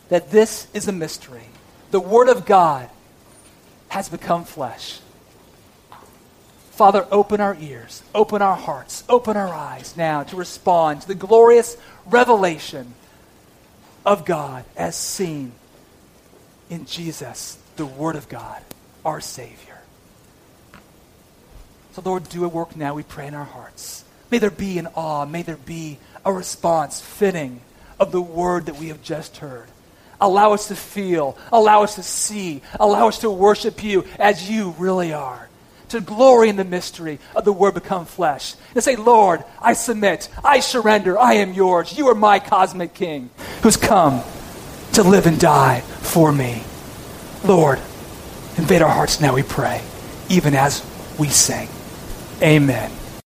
that 0.09 0.31
this 0.31 0.67
is 0.75 0.89
a 0.89 0.93
mystery. 0.93 1.45
The 1.93 2.01
Word 2.01 2.29
of 2.29 2.47
God 2.47 2.91
has 3.89 4.09
become 4.09 4.45
flesh. 4.45 5.01
Father, 6.81 7.07
open 7.13 7.43
our 7.43 7.59
ears, 7.61 8.03
open 8.15 8.41
our 8.41 8.57
hearts, 8.57 9.05
open 9.07 9.37
our 9.37 9.53
eyes 9.53 9.99
now 9.99 10.23
to 10.23 10.35
respond 10.35 11.03
to 11.03 11.09
the 11.09 11.15
glorious 11.15 11.77
revelation 12.07 12.95
of 14.07 14.25
God 14.25 14.65
as 14.79 14.97
seen 14.97 15.53
in 16.71 16.87
Jesus, 16.87 17.59
the 17.77 17.85
Word 17.85 18.17
of 18.17 18.31
God, 18.31 18.63
our 19.05 19.21
Savior. 19.21 19.77
So, 21.93 22.01
Lord, 22.03 22.27
do 22.31 22.47
a 22.47 22.49
work 22.49 22.75
now, 22.75 22.95
we 22.95 23.03
pray 23.03 23.27
in 23.27 23.35
our 23.35 23.45
hearts. 23.45 24.07
May 24.31 24.39
there 24.39 24.49
be 24.49 24.79
an 24.79 24.87
awe, 24.95 25.27
may 25.27 25.43
there 25.43 25.59
be 25.59 25.99
a 26.25 26.33
response 26.33 26.99
fitting 26.99 27.61
of 27.99 28.11
the 28.11 28.23
Word 28.23 28.65
that 28.65 28.77
we 28.77 28.89
have 28.89 29.03
just 29.03 29.37
heard. 29.37 29.67
Allow 30.19 30.55
us 30.55 30.69
to 30.69 30.77
feel, 30.77 31.37
allow 31.53 31.83
us 31.83 31.97
to 31.97 32.03
see, 32.03 32.63
allow 32.81 33.09
us 33.09 33.19
to 33.19 33.29
worship 33.29 33.85
you 33.85 34.07
as 34.19 34.49
you 34.49 34.75
really 34.79 35.13
are. 35.13 35.50
To 35.91 36.01
glory 36.01 36.49
in 36.49 36.57
the 36.57 36.65
mystery 36.65 37.19
of 37.35 37.45
the 37.45 37.53
Word 37.53 37.75
become 37.75 38.07
flesh. 38.07 38.55
And 38.75 38.83
say, 38.83 38.97
Lord, 38.97 39.45
I 39.61 39.73
submit, 39.73 40.29
I 40.45 40.61
surrender, 40.61 41.19
I 41.19 41.35
am 41.35 41.53
yours. 41.53 41.97
You 41.99 42.09
are 42.09 42.15
my 42.15 42.39
cosmic 42.39 42.95
King 42.95 43.31
who's 43.63 43.77
come 43.77 44.23
to 44.93 45.03
live 45.03 45.27
and 45.27 45.39
die 45.39 45.81
for 45.81 46.33
me. 46.33 46.63
Lord, 47.45 47.79
invade 48.57 48.83
our 48.83 48.91
hearts 48.91 49.21
now, 49.21 49.35
we 49.35 49.43
pray, 49.43 49.83
even 50.29 50.55
as 50.55 50.85
we 51.19 51.29
sing. 51.29 51.69
Amen. 52.43 53.00